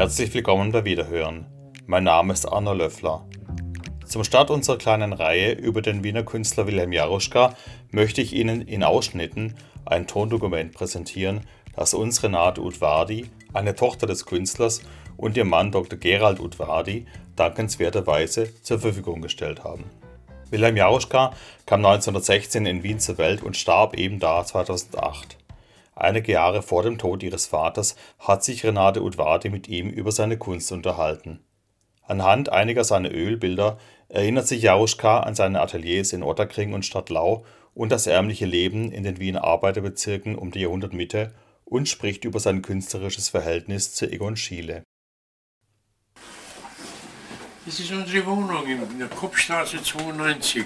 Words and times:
Herzlich 0.00 0.32
willkommen 0.32 0.72
bei 0.72 0.86
Wiederhören. 0.86 1.44
Mein 1.84 2.04
Name 2.04 2.32
ist 2.32 2.46
Arno 2.46 2.72
Löffler. 2.72 3.28
Zum 4.06 4.24
Start 4.24 4.50
unserer 4.50 4.78
kleinen 4.78 5.12
Reihe 5.12 5.52
über 5.52 5.82
den 5.82 6.02
Wiener 6.02 6.22
Künstler 6.22 6.66
Wilhelm 6.66 6.90
Jaruschka 6.92 7.54
möchte 7.90 8.22
ich 8.22 8.32
Ihnen 8.32 8.62
in 8.62 8.82
Ausschnitten 8.82 9.56
ein 9.84 10.06
Tondokument 10.06 10.72
präsentieren, 10.72 11.42
das 11.76 11.92
uns 11.92 12.22
Renate 12.22 12.62
Udvardi, 12.62 13.28
eine 13.52 13.74
Tochter 13.74 14.06
des 14.06 14.24
Künstlers, 14.24 14.80
und 15.18 15.36
ihr 15.36 15.44
Mann 15.44 15.70
Dr. 15.70 15.98
Gerald 15.98 16.40
Udvardi 16.40 17.04
dankenswerterweise 17.36 18.54
zur 18.62 18.78
Verfügung 18.78 19.20
gestellt 19.20 19.64
haben. 19.64 19.84
Wilhelm 20.48 20.78
Jaruschka 20.78 21.34
kam 21.66 21.84
1916 21.84 22.64
in 22.64 22.82
Wien 22.82 23.00
zur 23.00 23.18
Welt 23.18 23.42
und 23.42 23.54
starb 23.54 23.98
eben 23.98 24.18
da 24.18 24.46
2008. 24.46 25.36
Einige 26.00 26.32
Jahre 26.32 26.62
vor 26.62 26.82
dem 26.82 26.96
Tod 26.96 27.22
ihres 27.22 27.44
Vaters 27.44 27.94
hat 28.18 28.42
sich 28.42 28.64
Renate 28.64 29.02
Udvardi 29.02 29.50
mit 29.50 29.68
ihm 29.68 29.90
über 29.90 30.12
seine 30.12 30.38
Kunst 30.38 30.72
unterhalten. 30.72 31.44
Anhand 32.02 32.48
einiger 32.48 32.84
seiner 32.84 33.12
Ölbilder 33.12 33.76
erinnert 34.08 34.48
sich 34.48 34.62
Jaruschka 34.62 35.20
an 35.20 35.34
seine 35.34 35.60
Ateliers 35.60 36.14
in 36.14 36.22
Otterkring 36.22 36.72
und 36.72 36.86
Stadtlau 36.86 37.44
und 37.74 37.92
das 37.92 38.06
ärmliche 38.06 38.46
Leben 38.46 38.90
in 38.90 39.04
den 39.04 39.20
Wiener 39.20 39.44
Arbeiterbezirken 39.44 40.36
um 40.36 40.50
die 40.50 40.60
Jahrhundertmitte 40.60 41.34
und 41.66 41.86
spricht 41.86 42.24
über 42.24 42.40
sein 42.40 42.62
künstlerisches 42.62 43.28
Verhältnis 43.28 43.94
zu 43.94 44.10
Egon 44.10 44.38
Schiele. 44.38 44.82
Das 47.66 47.78
ist 47.78 47.92
unsere 47.92 48.24
Wohnung 48.24 48.66
in 48.66 48.98
der 48.98 49.08
Kopfstraße 49.08 49.82
92, 49.82 50.64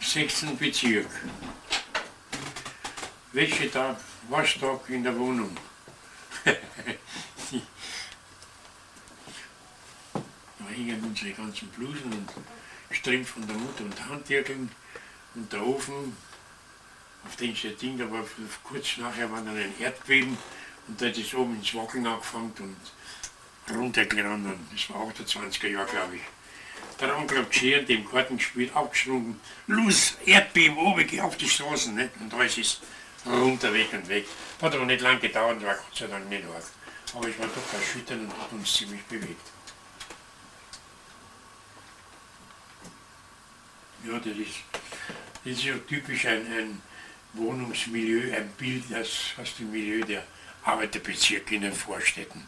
16. 0.00 0.56
Bezirk. 0.56 1.10
Wäschetag, 3.34 3.96
Waschtag 4.28 4.88
in 4.88 5.04
der 5.04 5.16
Wohnung. 5.18 5.56
da 6.44 6.54
hängen 10.68 11.04
unsere 11.04 11.32
ganzen 11.32 11.68
Blusen 11.68 12.12
und 12.12 12.28
Strümpfe 12.90 13.34
von 13.34 13.46
der 13.46 13.56
Mutter 13.56 13.84
und 13.84 14.08
Handjägeln 14.08 14.70
und 15.34 15.52
der 15.52 15.66
Ofen, 15.66 16.16
auf 17.26 17.36
den 17.36 17.54
steht 17.56 17.80
Ding, 17.80 17.98
da 17.98 18.10
war 18.10 18.24
kurz 18.62 18.96
nachher 18.98 19.30
war 19.30 19.42
dann 19.42 19.56
ein 19.56 19.74
Erdbeben 19.78 20.36
und 20.88 21.00
da 21.00 21.06
hat 21.06 21.16
es 21.16 21.34
oben 21.34 21.56
ins 21.56 21.74
Wackeln 21.74 22.06
angefangen 22.06 22.52
und 22.58 23.74
runtergerannt. 23.74 24.46
Das 24.72 24.90
war 24.90 25.06
28er 25.08 25.68
Jahr, 25.68 25.86
glaube 25.86 26.16
ich. 26.16 26.22
Der 27.00 27.16
Onkel 27.16 27.38
hat 27.38 27.54
schön 27.54 27.86
dem 27.86 28.08
Karten 28.08 28.36
gespielt, 28.36 28.74
abgeschrunken. 28.74 29.40
Los, 29.66 30.16
Erdbeben, 30.24 30.76
oben, 30.76 31.06
geh 31.06 31.20
auf 31.20 31.36
die 31.36 31.48
Straßen. 31.48 31.94
Nicht? 31.94 32.10
Und 32.20 32.32
alles 32.34 32.58
ist 32.58 32.82
runter, 33.26 33.72
weg 33.72 33.92
und 33.92 34.08
weg. 34.08 34.26
Hat 34.60 34.74
aber 34.74 34.86
nicht 34.86 35.00
lange 35.00 35.20
gedauert, 35.20 35.62
war 35.62 35.74
Gott 35.74 35.96
sei 35.96 36.06
Dank 36.06 36.28
nicht 36.28 36.44
arg. 36.44 36.64
Aber 37.14 37.28
ich 37.28 37.38
war 37.38 37.46
doch 37.46 37.78
erschüttert 37.78 38.18
und 38.18 38.32
hat 38.38 38.52
uns 38.52 38.72
ziemlich 38.72 39.02
bewegt. 39.04 39.50
Ja, 44.06 44.18
das 44.18 44.36
ist, 44.36 44.56
das 45.44 45.52
ist 45.52 45.64
ja 45.64 45.74
typisch 45.88 46.26
ein, 46.26 46.46
ein 46.46 46.82
Wohnungsmilieu, 47.34 48.34
ein 48.36 48.48
Bild 48.58 48.84
das 48.90 49.32
aus 49.40 49.56
dem 49.56 49.70
Milieu 49.70 50.04
der 50.04 50.24
Arbeiterbezirke 50.64 51.54
in 51.54 51.62
den 51.62 51.72
Vorstädten. 51.72 52.46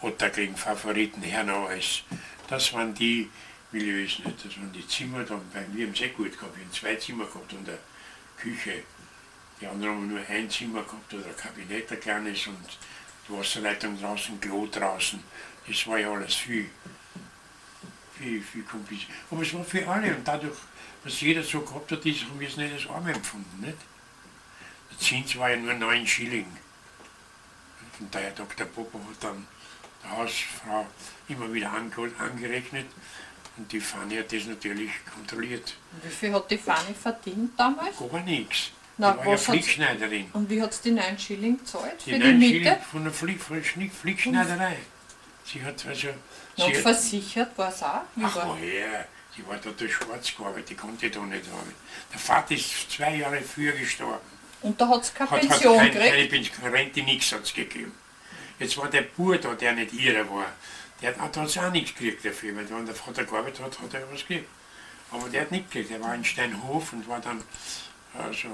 Otterkring, 0.00 0.56
Favoriten, 0.56 1.22
Hernau, 1.22 1.68
das 2.48 2.72
waren 2.72 2.94
die 2.94 3.30
Milieus, 3.72 4.18
nicht? 4.18 4.44
das 4.44 4.56
waren 4.58 4.72
die 4.72 4.86
Zimmer, 4.86 5.24
dann, 5.24 5.40
bei 5.52 5.66
mir 5.68 5.86
haben 5.86 5.94
es 5.94 6.00
eh 6.00 6.08
gut 6.08 6.32
gehabt, 6.32 6.56
wir 6.56 6.64
haben 6.64 6.72
zwei 6.72 6.96
Zimmer 6.96 7.24
gehabt 7.24 7.52
und 7.52 7.68
eine 7.68 7.78
Küche. 8.36 8.82
Die 9.60 9.66
anderen 9.66 9.94
haben 9.94 10.08
nur 10.08 10.20
ein 10.28 10.50
Zimmer 10.50 10.82
gehabt 10.82 11.14
oder 11.14 11.26
ein 11.26 11.36
Kabinett, 11.36 11.90
ein 11.92 12.00
kleines 12.00 12.46
und 12.46 12.78
die 13.28 13.32
Wasserleitung 13.32 14.00
draußen, 14.00 14.40
Klo 14.40 14.66
draußen. 14.66 15.22
Das 15.66 15.86
war 15.86 15.98
ja 15.98 16.10
alles 16.12 16.34
viel, 16.34 16.68
viel, 18.18 18.42
viel 18.42 18.62
kompliziert. 18.64 19.10
Aber 19.30 19.42
es 19.42 19.54
war 19.54 19.64
für 19.64 19.86
alle 19.86 20.16
und 20.16 20.26
dadurch, 20.26 20.56
was 21.04 21.20
jeder 21.20 21.42
so 21.42 21.60
gehabt 21.60 21.92
hat, 21.92 22.04
ist, 22.04 22.24
haben 22.24 22.40
wir 22.40 22.48
es 22.48 22.56
nicht 22.56 22.72
als 22.72 22.88
arm 22.88 23.06
empfunden. 23.06 23.60
Nicht? 23.60 23.78
Der 24.90 24.98
Zins 24.98 25.36
war 25.36 25.50
ja 25.50 25.56
nur 25.56 25.74
9 25.74 26.06
Schilling. 26.06 26.46
Und 28.00 28.12
der 28.12 28.22
Herr 28.22 28.30
Dr. 28.32 28.66
Popper 28.66 28.98
hat 28.98 29.22
dann 29.22 29.46
der 30.02 30.10
Hausfrau 30.10 30.86
immer 31.28 31.52
wieder 31.52 31.72
angerechnet 31.72 32.86
und 33.56 33.70
die 33.70 33.80
Fanny 33.80 34.16
hat 34.16 34.32
das 34.32 34.46
natürlich 34.46 34.90
kontrolliert. 35.14 35.76
Und 35.92 36.04
wie 36.04 36.14
viel 36.14 36.32
hat 36.32 36.50
die 36.50 36.58
Fanny 36.58 36.94
verdient 36.94 37.58
damals? 37.58 37.96
Gar 37.98 38.20
nichts. 38.20 38.72
Na, 39.02 39.16
war 39.18 39.26
was 39.26 39.44
Flickschneiderin. 39.44 40.30
Und 40.32 40.48
wie 40.48 40.62
hat 40.62 40.72
sie 40.74 40.82
die 40.84 40.90
9 40.92 41.18
Schilling 41.18 41.58
gezahlt 41.58 41.94
Die 42.06 42.12
für 42.12 42.18
die 42.18 42.32
Miete? 42.34 42.78
Von 42.90 43.04
der 43.04 43.12
Flick, 43.12 43.40
von 43.42 43.56
der 43.60 43.90
Flickschneiderei. 43.90 44.76
Sie 45.44 45.62
hat 45.62 45.84
also. 45.86 46.08
Und 46.56 46.74
Sie, 46.74 46.80
versichert 46.80 47.56
war 47.58 47.68
es 47.68 47.82
auch? 47.82 48.02
Wie 48.14 48.24
ach 48.24 48.36
war- 48.36 48.48
woher? 48.48 49.06
Die 49.36 49.46
war 49.46 49.56
da 49.56 49.70
durch 49.70 49.94
schwarz 49.94 50.36
gearbeitet, 50.36 50.70
die 50.70 50.74
konnte 50.74 51.10
da 51.10 51.20
nicht 51.20 51.48
arbeiten. 51.48 51.74
Der 52.12 52.18
Vater 52.18 52.54
ist 52.54 52.90
zwei 52.90 53.16
Jahre 53.16 53.40
früher 53.40 53.72
gestorben. 53.72 54.20
Und 54.60 54.78
da 54.80 54.88
hat 54.88 55.04
sie 55.06 55.12
keine 55.14 55.30
Hat, 55.30 55.40
hat 55.42 55.48
Pension 55.48 55.76
keine, 55.78 55.90
gekriegt? 55.90 56.10
keine 56.14 56.26
Pension, 56.28 56.70
Rente, 56.70 57.02
nichts 57.02 57.32
hat 57.32 57.42
es 57.42 57.54
gegeben. 57.54 57.92
Jetzt 58.58 58.76
war 58.76 58.88
der 58.90 59.02
Bub 59.02 59.40
da, 59.40 59.54
der 59.54 59.72
nicht 59.72 59.94
ihrer 59.94 60.28
war. 60.30 60.52
Der 61.00 61.08
hat, 61.16 61.18
hat 61.36 61.38
auch 61.58 61.72
nichts 61.72 61.94
gekriegt 61.94 62.24
dafür, 62.24 62.54
weil 62.54 62.68
wenn 62.70 62.86
der 62.86 62.94
Vater 62.94 63.24
gearbeitet 63.24 63.64
hat, 63.64 63.80
hat 63.80 63.94
er 63.94 64.02
was 64.12 64.20
gekriegt. 64.20 64.48
Aber 65.10 65.28
der 65.30 65.40
hat 65.40 65.50
nicht 65.50 65.70
gekriegt, 65.70 65.90
der 65.90 66.00
war 66.00 66.14
in 66.14 66.24
Steinhof 66.24 66.92
und 66.92 67.08
war 67.08 67.20
dann 67.20 67.42
also 68.18 68.48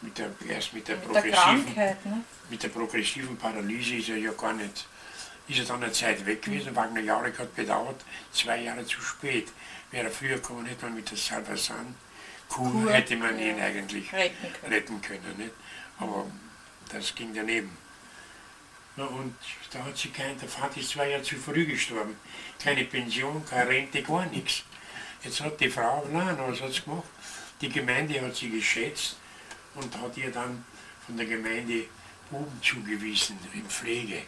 mit 0.00 0.18
der, 0.18 0.30
erst 0.48 0.72
mit 0.72 0.88
der 0.88 0.96
Mit 0.96 1.04
der 1.04 1.12
progressiven 1.12 1.64
Krankheit, 1.64 2.06
ne? 2.06 2.24
mit 2.50 2.62
der 2.62 2.68
progressiven 2.68 3.36
Paralyse 3.36 3.96
ist 3.96 4.08
er 4.08 4.16
ja 4.16 4.32
gar 4.32 4.52
nicht, 4.52 4.86
ist 5.48 5.58
er 5.58 5.64
dann 5.64 5.82
eine 5.82 5.92
Zeit 5.92 6.24
weg 6.26 6.42
gewesen. 6.42 6.74
Wagner 6.74 7.00
Jauregg 7.00 7.38
hat 7.38 7.54
bedauert, 7.54 8.04
zwei 8.32 8.60
Jahre 8.60 8.84
zu 8.84 9.00
spät. 9.00 9.52
Wäre 9.90 10.06
er 10.06 10.10
früher 10.10 10.36
gekommen, 10.36 10.66
hätte 10.66 10.86
man 10.86 10.96
mit 10.96 11.10
der 11.10 11.16
Salvasan 11.16 11.94
Kur, 12.48 12.92
hätte 12.92 13.16
man 13.16 13.38
ja. 13.38 13.46
ihn 13.46 13.60
eigentlich 13.60 14.12
Retten 14.12 14.52
können. 14.52 14.72
retten 14.72 15.00
können. 15.00 15.36
Nicht? 15.38 15.54
Aber 15.98 16.26
das 16.90 17.14
ging 17.14 17.32
daneben. 17.34 17.76
Na, 18.96 19.06
und 19.06 19.34
da 19.72 19.84
hat 19.84 19.96
sie 19.96 20.10
kein, 20.10 20.38
der 20.38 20.48
Vater 20.48 20.78
ist 20.78 20.90
zwei 20.90 21.10
Jahre 21.10 21.22
zu 21.22 21.36
früh 21.36 21.66
gestorben. 21.66 22.16
Keine 22.62 22.84
Pension, 22.84 23.44
keine 23.44 23.68
Rente, 23.68 24.02
gar 24.02 24.26
nichts. 24.26 24.62
Jetzt 25.22 25.40
hat 25.40 25.58
die 25.60 25.70
Frau, 25.70 26.06
nein, 26.12 26.36
was 26.38 26.60
hat 26.60 26.72
sie 26.72 26.82
gemacht? 26.82 27.08
Die 27.64 27.70
Gemeinde 27.70 28.20
hat 28.20 28.36
sie 28.36 28.50
geschätzt 28.50 29.16
und 29.74 29.98
hat 29.98 30.14
ihr 30.18 30.30
dann 30.30 30.62
von 31.06 31.16
der 31.16 31.24
Gemeinde 31.24 31.84
Buben 32.30 32.60
zugewiesen 32.62 33.38
in 33.54 33.64
Pflege. 33.64 34.22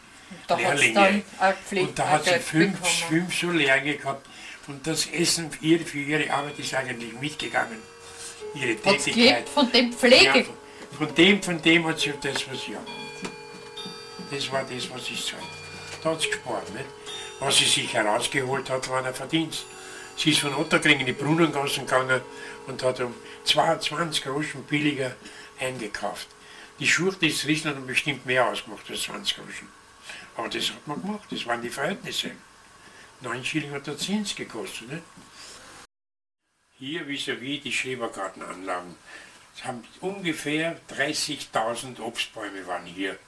Da 0.46 0.56
sie 0.56 0.62
Lehrlinge. 0.62 1.22
Und 1.72 1.98
da 1.98 2.08
hat 2.08 2.24
sie 2.24 2.30
fünf, 2.40 2.80
bekommen. 2.80 2.94
fünf 3.08 3.38
so 3.38 3.50
Lehrlinge 3.50 3.96
gehabt. 3.98 4.26
Und 4.68 4.86
das 4.86 5.04
Essen 5.08 5.50
für 5.50 5.62
ihre, 5.62 5.84
für 5.84 5.98
ihre 5.98 6.32
Arbeit 6.32 6.58
ist 6.58 6.72
eigentlich 6.72 7.12
mitgegangen. 7.20 7.76
Ihre 8.54 8.68
sie 8.68 8.76
Tätigkeit. 8.76 9.48
von 9.50 9.70
dem 9.70 9.92
Pflege? 9.92 10.38
Ja, 10.38 10.44
von 10.96 11.14
dem, 11.14 11.42
von 11.42 11.60
dem 11.60 11.86
hat 11.86 12.00
sie 12.00 12.14
das, 12.18 12.50
was 12.50 12.66
ja. 12.66 12.80
Das 14.30 14.50
war 14.50 14.64
das, 14.64 14.90
was 14.90 15.10
ich 15.10 15.26
zahlt. 15.26 15.42
Da 16.02 16.12
hat 16.12 16.22
sie 16.22 16.30
gespart. 16.30 16.72
Nicht? 16.72 16.86
Was 17.38 17.58
sie 17.58 17.66
sich 17.66 17.92
herausgeholt 17.92 18.70
hat, 18.70 18.88
war 18.88 19.02
der 19.02 19.12
Verdienst. 19.12 19.66
Sie 20.16 20.30
ist 20.30 20.40
von 20.40 20.54
Otterkring 20.54 21.00
in 21.00 21.06
die 21.06 21.12
Brunnengassen 21.12 21.86
gegangen 21.86 22.22
und 22.66 22.82
hat 22.82 23.00
um 23.00 23.14
22 23.44 24.24
Groschen 24.24 24.64
billiger 24.64 25.14
eingekauft. 25.60 26.28
Die 26.78 26.86
Schurte 26.86 27.26
ist 27.26 27.46
Riesen 27.46 27.70
hat 27.70 27.86
bestimmt 27.86 28.26
mehr 28.26 28.46
ausgemacht 28.46 28.90
als 28.90 29.02
20 29.02 29.36
Groschen. 29.36 29.68
Aber 30.36 30.48
das 30.48 30.70
hat 30.70 30.86
man 30.86 31.00
gemacht, 31.00 31.28
das 31.30 31.46
waren 31.46 31.62
die 31.62 31.70
Verhältnisse. 31.70 32.32
9 33.20 33.44
Schilling 33.44 33.72
hat 33.72 33.86
der 33.86 33.96
Zins 33.96 34.34
gekostet. 34.34 34.90
Nicht? 34.90 35.02
Hier 36.78 37.06
vis-à-vis 37.06 37.62
die 37.62 37.72
Schrebergartenanlagen. 37.72 38.96
Es 39.56 39.64
haben 39.64 39.82
ungefähr 40.00 40.78
30.000 40.90 42.00
Obstbäume 42.00 42.66
waren 42.66 42.84
hier 42.84 43.18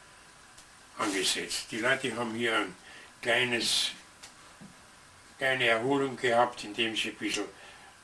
angesetzt. 0.99 1.69
Die 1.71 1.79
Leute 1.79 2.15
haben 2.17 2.35
hier 2.35 2.57
ein 2.59 2.77
kleines, 3.23 3.93
kleine 5.39 5.67
Erholung 5.67 6.17
gehabt, 6.17 6.65
indem 6.65 6.95
sie 6.95 7.11
ein 7.11 7.15
bisschen 7.15 7.45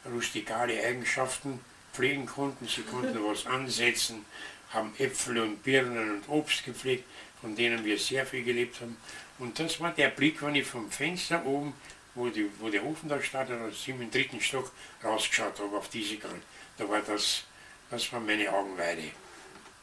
rustikale 0.07 0.83
Eigenschaften 0.83 1.61
pflegen 1.93 2.27
konnten. 2.27 2.67
Sie 2.67 2.83
konnten 2.83 3.19
was 3.25 3.47
ansetzen, 3.47 4.25
haben 4.71 4.95
Äpfel 4.99 5.39
und 5.41 5.63
Birnen 5.63 6.17
und 6.17 6.29
Obst 6.29 6.65
gepflegt, 6.65 7.05
von 7.41 7.55
denen 7.55 7.85
wir 7.85 7.99
sehr 7.99 8.25
viel 8.25 8.45
gelebt 8.45 8.81
haben. 8.81 8.97
Und 9.39 9.59
das 9.59 9.81
war 9.81 9.93
der 9.93 10.09
Blick, 10.09 10.43
wenn 10.43 10.55
ich 10.55 10.67
vom 10.67 10.91
Fenster 10.91 11.45
oben, 11.45 11.75
wo, 12.15 12.29
die, 12.29 12.49
wo 12.61 12.69
der 12.69 12.85
Ofen 12.85 13.09
da 13.09 13.21
stand, 13.21 13.51
oder 13.51 13.71
im 13.87 14.11
dritten 14.11 14.41
Stock 14.41 14.71
rausgeschaut 15.03 15.59
habe 15.59 15.77
auf 15.77 15.89
diese 15.89 16.17
Grund. 16.17 16.43
Da 16.79 16.89
war 16.89 17.01
das, 17.01 17.43
das 17.91 18.13
war 18.13 18.21
meine 18.21 18.53
Augenweide. 18.53 19.11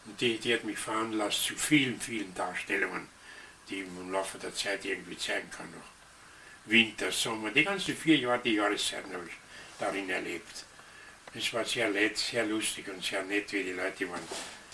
Und 0.06 0.20
die, 0.20 0.38
die 0.38 0.54
hat 0.54 0.64
mich 0.64 0.78
veranlasst 0.78 1.44
zu 1.44 1.56
vielen, 1.56 2.00
vielen 2.00 2.34
Darstellungen, 2.34 3.08
die 3.70 3.82
ich 3.82 3.88
im 3.88 4.12
Laufe 4.12 4.38
der 4.38 4.56
Zeit 4.56 4.86
irgendwie 4.86 5.18
zeigen 5.18 5.50
kann 5.52 5.70
noch. 5.72 6.01
Winter, 6.66 7.12
Sommer, 7.12 7.52
die 7.52 7.64
ganzen 7.64 7.96
vier 7.96 8.18
Jahre, 8.18 8.40
die 8.44 8.54
Jahreszeiten 8.54 9.14
habe 9.14 9.26
ich 9.26 9.34
darin 9.80 10.10
erlebt. 10.10 10.66
Es 11.34 11.54
war 11.54 11.66
sehr 11.66 11.90
nett, 11.90 12.18
sehr 12.18 12.46
lustig 12.46 12.88
und 12.90 13.04
sehr 13.04 13.24
nett, 13.24 13.52
wie 13.54 13.64
die 13.64 13.72
Leute 13.72 14.10
waren. 14.10 14.22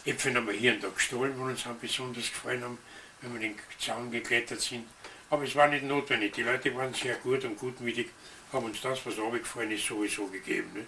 Äpfel 0.05 0.35
haben 0.35 0.47
wir 0.47 0.53
hier 0.53 0.73
und 0.73 0.83
da 0.83 0.89
gestohlen, 0.89 1.33
wo 1.37 1.43
uns 1.43 1.65
haben 1.65 1.79
besonders 1.79 2.29
gefallen 2.29 2.63
haben, 2.63 2.77
wenn 3.21 3.33
wir 3.33 3.39
den 3.41 3.55
Zaun 3.79 4.11
geklettert 4.11 4.61
sind. 4.61 4.87
Aber 5.29 5.43
es 5.43 5.55
war 5.55 5.67
nicht 5.67 5.83
notwendig. 5.83 6.33
Die 6.33 6.43
Leute 6.43 6.73
waren 6.75 6.93
sehr 6.93 7.15
gut 7.15 7.43
und 7.43 7.57
gutmütig, 7.57 8.09
haben 8.51 8.65
uns 8.65 8.81
das, 8.81 9.05
was 9.05 9.17
runtergefallen 9.17 9.71
ist, 9.71 9.85
sowieso 9.85 10.27
gegeben. 10.27 10.71
Nicht? 10.73 10.87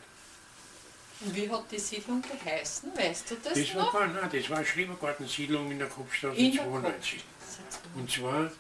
Und 1.22 1.36
wie 1.36 1.50
hat 1.50 1.70
die 1.70 1.80
Siedlung 1.80 2.22
geheißen? 2.22 2.92
Weißt 2.96 3.30
du 3.30 3.36
das, 3.44 3.54
Das 3.54 3.76
war, 3.76 3.84
noch? 3.84 3.94
gar, 3.94 4.08
nein, 4.08 4.30
das 4.32 4.50
war 4.50 4.58
eine 4.58 4.66
Schrebergartensiedlung 4.66 5.70
in 5.70 5.80
der 5.80 5.90
Kopfstraße 5.90 6.38
In 6.38 6.54
der 6.54 6.64
92. 6.64 7.24
Und 7.96 8.10
zwar. 8.10 8.52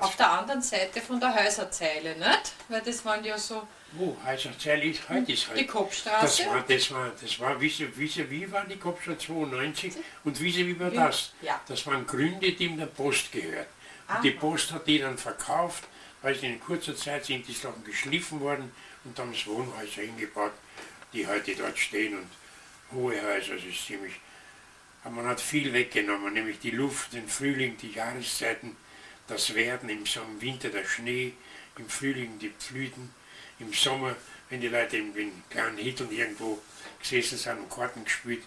Auf 0.00 0.16
der 0.16 0.30
anderen 0.32 0.60
Seite 0.62 1.00
von 1.00 1.20
der 1.20 1.32
Häuserzeile, 1.34 2.16
nicht? 2.16 2.52
Weil 2.68 2.80
das 2.82 3.04
waren 3.04 3.24
ja 3.24 3.38
so 3.38 3.66
Wo? 3.92 4.16
Heißerzeil 4.24 4.82
ist, 4.84 5.08
heute 5.08 5.32
ist 5.32 5.44
die 5.46 5.50
heute. 5.52 5.64
Das 5.64 5.72
Kopfstraße. 5.72 6.46
war, 6.46 6.64
das 6.66 6.90
war, 6.90 7.12
das 7.20 7.38
war, 7.40 7.60
wie, 7.60 7.68
sie- 7.68 7.96
wie, 7.96 8.08
sie- 8.08 8.28
wie 8.30 8.50
war 8.50 8.64
die 8.64 8.76
Kopfstraße 8.76 9.18
92 9.18 9.92
und 10.24 10.40
wie, 10.40 10.50
sie- 10.50 10.66
wie 10.66 10.78
war 10.80 10.90
das? 10.90 11.32
ja. 11.40 11.60
Das 11.68 11.86
waren 11.86 12.04
Gründe, 12.06 12.50
die 12.52 12.64
in 12.66 12.76
der 12.78 12.86
Post 12.86 13.30
gehört. 13.30 13.68
Aha. 14.08 14.16
Und 14.16 14.24
die 14.24 14.32
Post 14.32 14.72
hat 14.72 14.86
die 14.88 14.98
dann 14.98 15.16
verkauft, 15.16 15.84
weil 16.22 16.34
sie 16.34 16.46
in 16.46 16.60
kurzer 16.60 16.96
Zeit 16.96 17.24
sind 17.24 17.46
die 17.46 17.52
Sachen 17.52 17.84
geschliffen 17.84 18.40
worden 18.40 18.72
und 19.04 19.16
haben 19.18 19.32
das 19.32 19.46
Wohnhäuser 19.46 20.02
hingebaut, 20.02 20.52
die 21.12 21.26
heute 21.28 21.54
dort 21.54 21.78
stehen 21.78 22.18
und 22.18 22.26
hohe 22.92 23.22
Häuser, 23.22 23.54
das 23.54 23.64
ist 23.64 23.86
ziemlich. 23.86 24.14
Aber 25.04 25.14
man 25.16 25.26
hat 25.28 25.40
viel 25.40 25.72
weggenommen, 25.72 26.32
nämlich 26.34 26.58
die 26.58 26.70
Luft, 26.72 27.12
den 27.12 27.28
Frühling, 27.28 27.76
die 27.76 27.92
Jahreszeiten, 27.92 28.76
das 29.28 29.54
Werden, 29.54 29.88
im 29.88 30.04
Winter 30.40 30.68
der 30.68 30.84
Schnee, 30.84 31.32
im 31.78 31.88
Frühling 31.88 32.38
die 32.38 32.48
Blüten, 32.48 33.10
im 33.58 33.72
Sommer, 33.72 34.14
wenn 34.50 34.60
die 34.60 34.68
Leute 34.68 34.96
in 34.98 35.42
kleinen 35.50 35.78
Hitteln 35.78 36.10
irgendwo 36.10 36.60
gesessen 37.00 37.38
sind 37.38 37.58
und 37.58 37.70
Karten 37.70 38.04
gespielt. 38.04 38.42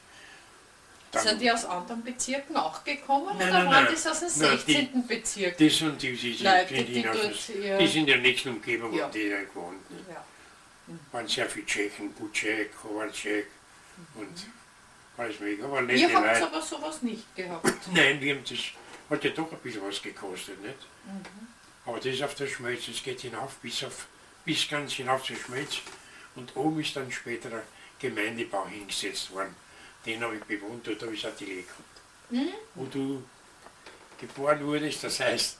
Dann, 1.11 1.23
Sind 1.23 1.41
die 1.41 1.49
aus 1.49 1.63
anderen 1.63 2.03
Bezirken 2.03 2.57
auch 2.57 2.83
gekommen 2.83 3.27
Nein, 3.37 3.49
oder 3.49 3.63
nein, 3.63 3.65
waren 3.67 3.83
nein. 3.85 3.93
das 3.93 4.07
aus 4.07 4.19
dem 4.19 4.41
Nein, 4.41 4.59
die- 4.67 4.73
16. 4.73 5.07
Bezirk? 5.07 5.57
das 5.57 5.81
und 5.81 6.01
die, 6.01 6.11
die, 6.13 6.35
die, 6.35 6.43
Leute, 6.43 6.73
die, 6.73 6.83
die 6.83 7.01
ja. 7.65 7.77
die 7.77 7.87
sind 7.87 8.01
in 8.01 8.05
der 8.07 8.17
nächsten 8.17 8.49
Umgebung, 8.49 8.93
Ja. 8.93 9.07
die 9.09 9.29
da 9.29 9.39
gewohnt. 9.39 9.89
Ne? 9.89 9.97
Ja. 10.09 10.25
waren 11.13 11.27
sehr 11.27 11.49
viele 11.49 11.65
Tschechen, 11.65 12.11
Butschek, 12.13 12.75
Kowalczyk 12.81 13.47
und 14.15 14.45
alles 15.17 15.39
mögliche. 15.39 15.63
Aber 15.63 15.81
Ihr 15.93 16.13
habt 16.13 16.41
aber 16.41 16.61
sowas 16.61 17.01
nicht 17.01 17.35
gehabt. 17.35 17.65
Nein, 17.93 18.19
wir 18.19 18.35
haben 18.35 18.43
das, 18.47 18.59
hat 19.09 19.23
ja 19.23 19.31
doch 19.31 19.51
ein 19.51 19.57
bisschen 19.59 19.83
was 19.83 20.01
gekostet, 20.01 20.61
nicht? 20.61 20.77
Mhm. 21.05 21.47
Aber 21.85 21.97
das 21.97 22.07
ist 22.07 22.23
auf 22.23 22.35
der 22.35 22.47
Schmelz, 22.47 22.87
es 22.87 23.01
geht 23.01 23.21
hinauf 23.21 23.55
bis, 23.57 23.83
auf, 23.83 24.07
bis 24.43 24.67
ganz 24.67 24.93
hinauf 24.93 25.23
zur 25.23 25.37
Schmelz. 25.37 25.77
Und 26.35 26.55
oben 26.55 26.81
ist 26.81 26.95
dann 26.95 27.11
später 27.11 27.49
der 27.49 27.63
Gemeindebau 27.99 28.67
hingesetzt 28.67 29.31
worden. 29.31 29.55
Den 30.05 30.21
habe 30.21 30.35
ich 30.35 30.43
bewohnt, 30.43 30.85
dort 30.85 31.01
habe 31.01 31.13
ich 31.13 31.25
Atelier 31.25 31.63
gehabt. 31.63 32.29
Mhm. 32.29 32.53
Wo 32.75 32.85
du 32.85 33.23
geboren 34.19 34.65
wurdest, 34.65 35.03
das 35.03 35.19
heißt, 35.19 35.57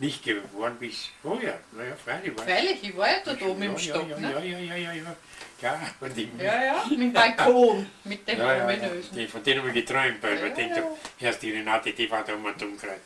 nicht 0.00 0.24
geboren 0.24 0.76
bist. 0.80 1.10
Oh 1.22 1.38
ja, 1.40 1.54
naja, 1.72 1.94
freilich 2.02 2.36
war 2.36 2.44
Freilich, 2.44 2.78
ich 2.82 2.96
war 2.96 3.08
ja 3.08 3.18
dort 3.24 3.42
oben 3.42 3.62
im 3.62 3.72
ja, 3.72 3.78
Stock. 3.78 4.08
ja, 4.08 4.18
ne? 4.18 4.32
ja, 4.32 4.40
ja, 4.40 4.58
ja, 4.58 4.76
ja, 4.76 4.92
ja. 4.94 5.16
Ja, 5.62 5.80
und 6.00 6.16
die, 6.16 6.30
Ja, 6.38 6.64
ja, 6.64 6.84
mit 6.88 6.98
dem 7.00 7.12
Balkon, 7.12 7.86
mit 8.04 8.26
dem 8.26 8.38
ja, 8.38 8.54
ja, 8.56 8.70
ja. 8.70 9.26
von 9.28 9.42
denen 9.42 9.58
habe 9.60 9.68
ich 9.68 9.74
geträumt, 9.74 10.22
weil 10.22 10.38
Ja, 10.38 10.46
ich 10.46 10.54
denke, 10.54 10.78
ja. 10.80 11.28
erst 11.28 11.42
die 11.42 11.50
Renate, 11.50 11.92
die 11.92 12.10
war 12.10 12.24
da 12.24 12.32
um 12.34 12.44
den 12.44 12.68
Umkreis. 12.68 13.00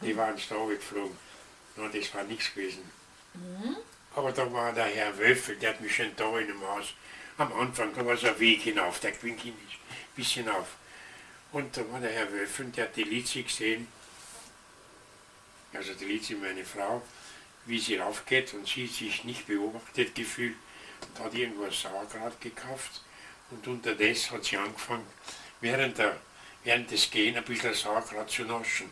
Die 0.00 0.16
waren 0.16 0.34
da 0.36 0.56
geflogen. 0.66 1.16
Ja, 1.76 1.88
das 1.88 2.14
war 2.14 2.24
nichts 2.24 2.54
gewesen. 2.54 2.82
Mhm. 3.34 3.76
Aber 4.14 4.32
da 4.32 4.50
war 4.52 4.72
der 4.72 4.86
Herr 4.86 5.16
Wöffel, 5.18 5.56
der 5.56 5.70
hat 5.70 5.80
mich 5.80 5.94
schon 5.94 6.10
da 6.16 6.38
in 6.38 6.46
dem 6.48 6.60
Haus. 6.62 6.94
Am 7.36 7.52
Anfang, 7.52 7.94
da 7.94 8.04
war 8.04 8.16
so 8.16 8.26
ein 8.26 8.40
Weg 8.40 8.62
hinauf, 8.62 9.00
der 9.00 9.12
ging 9.12 9.36
ein 9.38 9.52
bisschen 10.16 10.44
hinauf. 10.44 10.66
Und 11.52 11.76
da 11.76 11.82
war 11.92 12.00
der 12.00 12.10
Herr 12.10 12.32
Wöffel, 12.32 12.66
der 12.66 12.84
hat 12.84 12.96
die 12.96 13.04
Lizi 13.04 13.42
gesehen, 13.42 13.86
also 15.78 15.94
die 15.94 16.06
Lizi, 16.06 16.34
meine 16.34 16.64
Frau, 16.64 17.00
wie 17.66 17.78
sie 17.78 17.96
raufgeht 17.96 18.52
und 18.54 18.66
sie 18.66 18.88
sich 18.88 19.22
nicht 19.22 19.46
beobachtet 19.46 20.12
gefühlt 20.12 20.56
und 21.00 21.24
hat 21.24 21.34
irgendwo 21.34 21.64
ein 21.64 21.70
Sauerkraut 21.70 22.40
gekauft 22.40 23.02
und 23.52 23.66
unterdessen 23.66 24.32
hat 24.32 24.44
sie 24.44 24.56
angefangen, 24.56 25.06
während, 25.60 25.96
der, 25.98 26.16
während 26.64 26.90
des 26.90 27.08
Gehen 27.10 27.36
ein 27.36 27.44
bisschen 27.44 27.74
Sauerkraut 27.74 28.28
zu 28.28 28.42
naschen. 28.42 28.90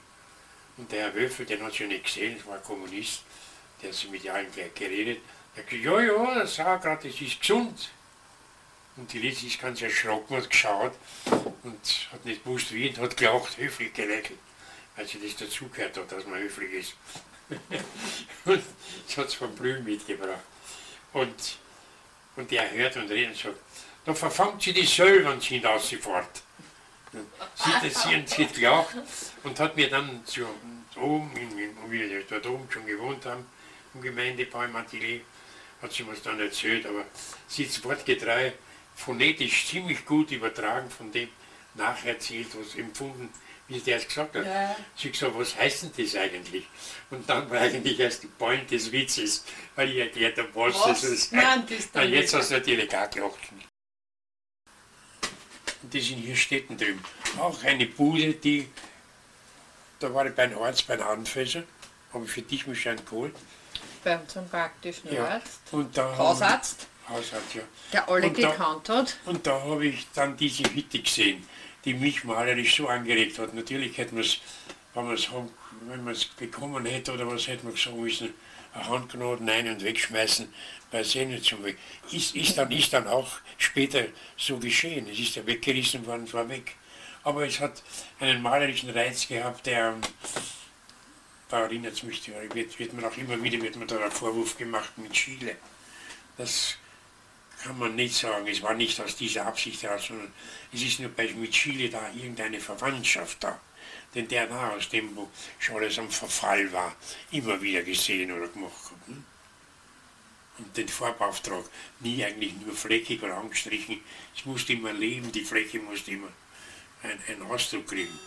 Und 0.76 0.92
der 0.92 1.06
Herr 1.06 1.14
Wöffel, 1.16 1.44
den 1.44 1.62
hat 1.64 1.74
sie 1.74 1.86
nicht 1.86 2.04
gesehen, 2.04 2.36
das 2.36 2.46
war 2.46 2.56
ein 2.56 2.62
Kommunist, 2.62 3.22
der 3.82 3.88
hat 3.88 3.96
sie 3.96 4.06
mit 4.06 4.28
allen 4.28 4.50
gleich 4.52 4.72
geredet. 4.74 5.18
Er 5.56 5.62
hat 5.62 5.70
gesagt, 5.70 5.84
ja, 5.84 6.00
ja, 6.00 6.34
das 6.38 6.54
Sauerkraut, 6.54 7.04
das 7.04 7.20
ist 7.20 7.40
gesund. 7.40 7.90
Und 8.96 9.12
die 9.12 9.18
Liz 9.18 9.42
ist 9.42 9.60
ganz 9.60 9.82
erschrocken 9.82 10.36
und 10.36 10.48
geschaut 10.48 10.94
und 11.64 12.08
hat 12.12 12.24
nicht 12.24 12.44
gewusst 12.44 12.72
wie 12.72 12.88
und 12.88 12.98
hat 12.98 13.16
gelacht, 13.16 13.56
höflich 13.58 13.92
gelächelt, 13.92 14.38
weil 14.96 15.06
sie 15.06 15.20
das 15.20 15.36
dazugehört 15.36 15.96
hat, 15.96 16.10
dass 16.10 16.26
man 16.26 16.40
höflich 16.40 16.72
ist. 16.72 16.94
und 18.44 18.62
das 19.06 19.16
hat 19.16 19.30
sie 19.30 19.36
vom 19.36 19.54
Blühen 19.54 19.84
mitgebracht. 19.84 20.40
Und, 21.12 21.58
und 22.36 22.50
der 22.50 22.70
hört 22.72 22.96
und 22.96 23.10
redet 23.10 23.30
und 23.30 23.36
sagt, 23.36 23.56
da 24.04 24.14
verfangt 24.14 24.62
sie 24.62 24.72
die 24.72 24.86
sind 24.86 25.22
fort. 26.02 26.42
Sie 27.12 27.70
hat 27.70 27.84
das 27.84 28.02
sie 28.02 28.14
und 28.14 28.28
sie 28.28 28.44
hat 28.44 28.54
gelacht 28.54 28.96
und 29.44 29.58
hat 29.58 29.76
mir 29.76 29.88
dann 29.88 30.24
zu 30.26 30.46
oben, 30.96 31.30
wie 31.88 32.00
wir 32.00 32.22
dort 32.28 32.46
oben 32.46 32.70
schon 32.70 32.86
gewohnt 32.86 33.24
haben, 33.24 33.46
im 33.94 34.02
Gemeindebau 34.02 34.62
im 34.62 34.76
Atelier, 34.76 35.20
hat 35.80 35.92
sie 35.92 36.02
mir 36.02 36.12
das 36.12 36.22
dann 36.22 36.40
erzählt, 36.40 36.86
aber 36.86 37.04
sie 37.48 37.64
ist 37.64 37.82
wortgetreu, 37.84 38.50
phonetisch 38.94 39.66
ziemlich 39.66 40.04
gut 40.04 40.30
übertragen 40.30 40.90
von 40.90 41.10
dem 41.12 41.28
nacherzählt, 41.74 42.48
was 42.58 42.74
empfunden, 42.74 43.30
wie 43.68 43.80
der 43.80 43.96
es 43.96 44.06
gesagt 44.06 44.36
hat. 44.36 44.44
Ja. 44.46 44.76
Sie 44.96 45.08
hat 45.08 45.12
gesagt, 45.14 45.32
was 45.38 45.56
heißt 45.56 45.82
denn 45.82 45.92
das 45.96 46.14
eigentlich? 46.16 46.64
Und 47.10 47.28
dann 47.28 47.50
war 47.50 47.60
eigentlich 47.60 47.98
erst 47.98 48.22
die 48.22 48.28
Point 48.28 48.70
des 48.70 48.90
Witzes, 48.92 49.44
weil 49.74 49.90
ich 49.90 49.98
erklärt 49.98 50.38
habe, 50.38 50.48
was, 50.54 50.74
Was 50.76 51.00
das 51.00 51.04
ist. 51.04 51.32
meint 51.32 51.70
das 51.70 51.90
dann 51.90 52.08
jetzt 52.12 52.32
hast 52.34 52.50
du 52.50 52.54
natürlich 52.54 52.94
auch 52.96 53.10
gelacht. 53.10 53.38
Und 55.82 55.92
die 55.92 56.00
sind 56.00 56.18
hier 56.18 56.36
Städten 56.36 56.76
drüben. 56.76 57.02
Auch 57.38 57.62
eine 57.64 57.86
Bude, 57.86 58.32
die, 58.34 58.68
da 60.00 60.12
war 60.12 60.26
ich 60.26 60.34
bei 60.34 60.44
einem 60.44 60.58
Arzt, 60.58 60.86
bei 60.86 60.94
einem 60.94 61.06
Anfänger, 61.06 61.64
habe 62.12 62.24
ich 62.24 62.30
für 62.30 62.42
dich 62.42 62.66
mich 62.66 62.82
schon 62.82 62.96
geholt. 63.04 63.34
Beim 64.02 64.26
zum 64.28 64.48
praktischen 64.48 65.12
Ja. 65.12 65.26
Arzt. 65.26 65.60
Und 65.72 65.96
da 65.96 66.16
Hausarzt, 66.16 66.86
Hausarzt, 67.08 67.54
ja. 67.54 67.62
der 67.92 68.08
alle 68.08 68.26
Und 68.28 68.38
da- 68.42 68.50
gekannt 68.50 68.88
hat. 68.88 69.16
Und 69.26 69.46
da 69.46 69.60
habe 69.62 69.86
ich 69.86 70.06
dann 70.14 70.36
diese 70.36 70.64
Hütte 70.64 71.00
gesehen, 71.00 71.46
die 71.86 71.94
mich 71.94 72.24
malerisch 72.24 72.76
so 72.76 72.88
angeregt 72.88 73.38
hat. 73.38 73.54
Natürlich 73.54 73.96
hätte 73.96 74.14
man 74.14 74.24
es, 74.24 74.40
wenn 74.92 75.04
man 75.06 75.14
es 75.14 75.28
wenn 75.88 76.04
man 76.04 76.12
es 76.12 76.24
bekommen 76.24 76.84
hätte 76.84 77.12
oder 77.12 77.26
was, 77.26 77.46
hätte 77.46 77.64
man 77.64 77.74
gesagt 77.74 77.96
müssen, 77.96 78.34
eine 78.74 78.88
Handgranaten 78.88 79.48
ein- 79.48 79.68
und 79.68 79.82
wegschmeißen, 79.82 80.52
eh 80.92 81.24
nicht 81.24 81.44
so 81.44 81.62
weg. 81.62 81.78
Ist, 82.10 82.34
ist, 82.34 82.58
dann, 82.58 82.70
ist 82.72 82.92
dann 82.92 83.06
auch 83.06 83.38
später 83.56 84.04
so 84.36 84.58
geschehen. 84.58 85.08
Es 85.10 85.18
ist 85.18 85.36
ja 85.36 85.46
weggerissen 85.46 86.04
worden, 86.06 86.24
es 86.24 86.34
war 86.34 86.48
weg. 86.48 86.74
Aber 87.22 87.46
es 87.46 87.60
hat 87.60 87.82
einen 88.20 88.42
malerischen 88.42 88.90
Reiz 88.90 89.28
gehabt, 89.28 89.66
der, 89.66 89.94
da 91.48 91.60
erinnert 91.60 91.94
es 91.94 92.02
mich, 92.02 92.22
wird, 92.52 92.78
wird 92.78 92.92
man 92.92 93.04
auch 93.04 93.16
immer 93.16 93.40
wieder 93.42 93.60
wird 93.60 93.76
man 93.76 93.86
da 93.88 93.98
einen 93.98 94.10
Vorwurf 94.10 94.58
gemacht 94.58 94.96
mit 94.98 95.12
Chile. 95.12 95.56
Das 96.36 96.76
kann 97.66 97.78
man 97.78 97.96
nicht 97.96 98.14
sagen, 98.14 98.46
es 98.46 98.62
war 98.62 98.74
nicht 98.74 99.00
aus 99.00 99.16
dieser 99.16 99.46
Absicht 99.46 99.82
heraus, 99.82 100.06
sondern 100.06 100.32
es 100.72 100.82
ist 100.82 101.00
nur 101.00 101.10
bei, 101.10 101.26
mit 101.32 101.50
Chile 101.50 101.88
da 101.88 102.12
irgendeine 102.12 102.60
Verwandtschaft 102.60 103.42
da. 103.42 103.60
Denn 104.14 104.28
der 104.28 104.46
da, 104.46 104.70
aus 104.70 104.88
dem, 104.88 105.16
wo 105.16 105.28
schon 105.58 105.76
alles 105.76 105.98
am 105.98 106.08
Verfall 106.08 106.72
war, 106.72 106.94
immer 107.32 107.60
wieder 107.60 107.82
gesehen 107.82 108.30
oder 108.30 108.46
gemacht. 108.48 108.92
Ne? 109.08 109.16
Und 110.58 110.76
den 110.76 110.88
Farbauftrag 110.88 111.64
nie 112.00 112.24
eigentlich 112.24 112.54
nur 112.64 112.74
fleckig 112.74 113.22
oder 113.22 113.36
angestrichen. 113.36 114.00
Es 114.34 114.44
musste 114.44 114.72
immer 114.72 114.92
leben, 114.92 115.32
die 115.32 115.44
Fläche 115.44 115.80
musste 115.80 116.12
immer 116.12 116.28
einen, 117.02 117.20
einen 117.28 117.42
Ausdruck 117.50 117.88
kriegen. 117.88 118.18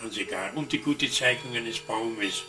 Ganz 0.00 0.16
egal. 0.16 0.52
Und 0.54 0.72
die 0.72 0.80
gute 0.80 1.10
Zeichnung 1.10 1.54
eines 1.54 1.78
Baumes. 1.80 2.42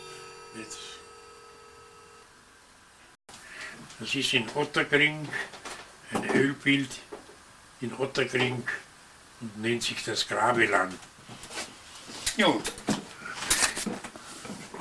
Das 4.00 4.14
ist 4.14 4.32
in 4.32 4.48
Otterkring 4.54 5.28
ein 6.30 6.40
Ölbild 6.40 6.90
in 7.80 7.92
Otterkring 7.98 8.62
und 9.40 9.60
nennt 9.60 9.82
sich 9.82 10.02
das 10.04 10.26
Grabeland. 10.26 10.94
Ja, 12.36 12.46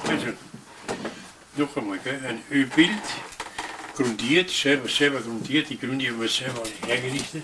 also 0.08 0.28
noch 1.58 1.78
einmal, 1.78 2.00
gell, 2.00 2.22
ein 2.26 2.42
Ölbild, 2.52 3.02
grundiert, 3.96 4.50
selber, 4.50 4.88
selber 4.88 5.22
grundiert, 5.22 5.70
die 5.70 5.80
Gründe 5.80 6.08
haben 6.08 6.22
wir 6.22 6.30
selber 6.30 6.64
hergerichtet. 6.86 7.44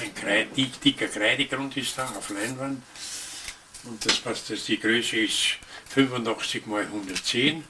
Ein 0.00 0.14
Kreid, 0.14 0.56
dick, 0.56 0.80
dicker 0.80 1.08
Kreidegrund 1.08 1.76
ist 1.76 1.98
da 1.98 2.08
auf 2.10 2.30
Leinwand 2.30 2.82
und 3.84 4.04
das 4.04 4.16
passt, 4.18 4.50
das, 4.50 4.64
die 4.64 4.78
Größe 4.78 5.16
ist 5.16 5.56
85 5.88 6.66
mal 6.66 6.82
110 6.82 7.64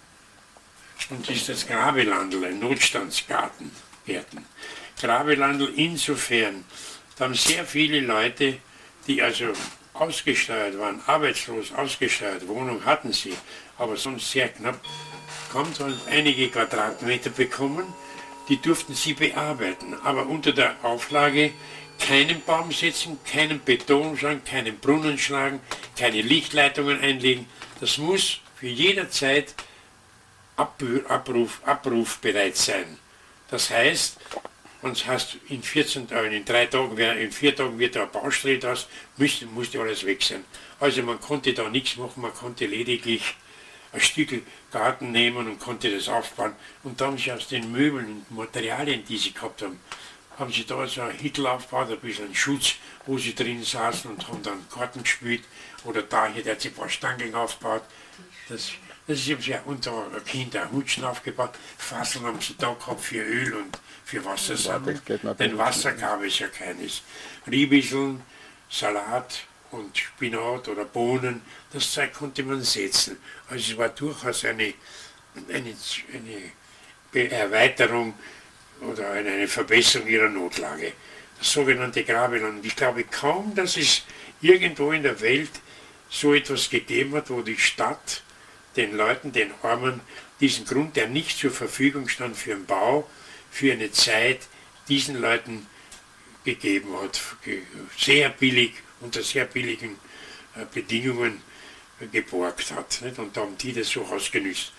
und 1.10 1.30
ist 1.30 1.48
das 1.48 1.66
Grabelandl, 1.66 2.44
ein 2.44 2.58
Notstandsgarten. 2.58 3.70
Gärten. 4.08 4.44
Grabelandl 5.00 5.72
insofern, 5.76 6.64
da 7.16 7.26
haben 7.26 7.34
sehr 7.34 7.64
viele 7.64 8.00
Leute, 8.00 8.58
die 9.06 9.22
also 9.22 9.52
ausgesteuert 9.94 10.78
waren, 10.78 11.00
arbeitslos, 11.06 11.72
ausgesteuert, 11.72 12.48
Wohnung 12.48 12.84
hatten 12.84 13.12
sie, 13.12 13.34
aber 13.78 13.96
sonst 13.96 14.30
sehr 14.30 14.48
knapp, 14.48 14.80
kaum 15.52 15.72
so 15.74 15.86
einige 16.10 16.48
Quadratmeter 16.48 17.30
bekommen, 17.30 17.86
die 18.48 18.60
durften 18.60 18.94
sie 18.94 19.12
bearbeiten, 19.12 19.94
aber 20.04 20.26
unter 20.26 20.52
der 20.52 20.76
Auflage, 20.82 21.52
keinen 21.98 22.40
Baum 22.42 22.72
setzen, 22.72 23.18
keinen 23.24 23.60
Beton 23.60 24.16
schlagen, 24.16 24.42
keinen 24.44 24.78
Brunnen 24.78 25.18
schlagen, 25.18 25.60
keine 25.98 26.22
Lichtleitungen 26.22 27.00
einlegen. 27.00 27.46
Das 27.80 27.98
muss 27.98 28.40
für 28.56 28.68
jederzeit 28.68 29.54
Abruf, 30.56 31.60
abrufbereit 31.64 32.56
sein. 32.56 32.98
Das 33.50 33.70
heißt, 33.70 34.18
und 34.82 35.06
hast 35.06 35.38
in 35.48 35.62
14 35.62 36.08
Tagen, 36.08 36.32
in 36.32 36.44
drei 36.44 36.66
Tagen, 36.66 36.96
in 36.96 37.32
vier 37.32 37.54
Tagen 37.54 37.78
wird 37.78 37.96
da 37.96 38.02
eine 38.02 38.10
Baustelle 38.10 38.58
das, 38.58 38.86
müsste, 39.16 39.46
musste 39.46 39.80
alles 39.80 40.06
weg 40.06 40.22
sein. 40.22 40.44
Also 40.78 41.02
man 41.02 41.20
konnte 41.20 41.52
da 41.52 41.68
nichts 41.68 41.96
machen, 41.96 42.22
man 42.22 42.32
konnte 42.32 42.66
lediglich 42.66 43.34
ein 43.92 44.00
Stück 44.00 44.42
Garten 44.70 45.12
nehmen 45.12 45.48
und 45.48 45.58
konnte 45.58 45.90
das 45.90 46.08
aufbauen. 46.08 46.52
Und 46.84 47.00
dann 47.00 47.08
haben 47.08 47.18
sie 47.18 47.32
aus 47.32 47.48
den 47.48 47.72
Möbeln 47.72 48.24
und 48.28 48.36
Materialien, 48.36 49.04
die 49.04 49.16
sie 49.16 49.32
gehabt 49.32 49.62
haben, 49.62 49.80
haben 50.38 50.52
sie 50.52 50.64
da 50.64 50.86
so 50.86 51.02
ein 51.02 51.16
Hittel 51.16 51.46
aufgebaut, 51.46 51.90
ein 51.90 51.98
bisschen 51.98 52.26
einen 52.26 52.34
Schutz, 52.34 52.74
wo 53.06 53.18
sie 53.18 53.34
drin 53.34 53.64
saßen 53.64 54.10
und 54.10 54.28
haben 54.28 54.42
dann 54.42 54.68
Karten 54.68 55.02
gespielt. 55.02 55.42
Oder 55.84 56.02
da 56.02 56.28
hier, 56.28 56.44
der 56.44 56.54
hat 56.54 56.60
sich 56.60 56.72
ein 56.72 56.76
paar 56.76 56.88
Stangen 56.88 57.34
aufgebaut. 57.34 57.82
Das, 58.48 58.70
das 59.08 59.26
ist 59.26 59.46
ja 59.46 59.62
unter 59.64 60.06
Kinder 60.26 60.70
Hutschen 60.70 61.02
aufgebaut. 61.02 61.52
Fasseln 61.78 62.26
haben 62.26 62.40
sie 62.42 62.54
da 62.58 62.74
gehabt 62.74 63.00
für 63.00 63.22
Öl 63.22 63.54
und 63.54 63.78
für 64.04 64.22
Wassersammlung. 64.22 65.00
Denn 65.38 65.56
Wasser 65.56 65.92
gab 65.92 66.22
es 66.22 66.38
ja 66.38 66.48
keines. 66.48 67.02
Riebisseln, 67.50 68.22
Salat 68.68 69.44
und 69.70 69.96
Spinat 69.96 70.68
oder 70.68 70.84
Bohnen, 70.84 71.40
das 71.72 71.90
Zeug 71.90 72.12
konnte 72.12 72.42
man 72.42 72.62
setzen. 72.62 73.16
Also 73.48 73.72
es 73.72 73.78
war 73.78 73.88
durchaus 73.88 74.44
eine, 74.44 74.74
eine, 75.48 75.74
eine 77.14 77.30
Erweiterung 77.30 78.12
oder 78.82 79.12
eine 79.12 79.48
Verbesserung 79.48 80.06
ihrer 80.06 80.28
Notlage. 80.28 80.92
Das 81.38 81.50
sogenannte 81.50 82.04
Grabeland. 82.04 82.64
Ich 82.64 82.76
glaube 82.76 83.04
kaum, 83.04 83.54
dass 83.54 83.78
es 83.78 84.02
irgendwo 84.42 84.92
in 84.92 85.02
der 85.02 85.18
Welt 85.22 85.50
so 86.10 86.34
etwas 86.34 86.68
gegeben 86.68 87.14
hat, 87.14 87.30
wo 87.30 87.40
die 87.40 87.56
Stadt 87.56 88.22
den 88.78 88.96
Leuten, 88.96 89.32
den 89.32 89.52
Armen, 89.62 90.00
diesen 90.40 90.64
Grund, 90.64 90.96
der 90.96 91.08
nicht 91.08 91.36
zur 91.36 91.50
Verfügung 91.50 92.08
stand 92.08 92.36
für 92.36 92.54
den 92.54 92.64
Bau, 92.64 93.08
für 93.50 93.72
eine 93.72 93.90
Zeit, 93.92 94.46
diesen 94.88 95.20
Leuten 95.20 95.66
gegeben 96.44 96.96
hat. 97.02 97.20
Sehr 97.98 98.30
billig, 98.30 98.72
unter 99.00 99.22
sehr 99.22 99.44
billigen 99.44 99.98
äh, 100.54 100.64
Bedingungen 100.72 101.42
geborgt 102.12 102.70
hat. 102.70 103.02
Und 103.18 103.36
da 103.36 103.40
haben 103.42 103.58
die 103.58 103.72
das 103.72 103.90
so 103.90 104.04
ausgenützt. 104.04 104.72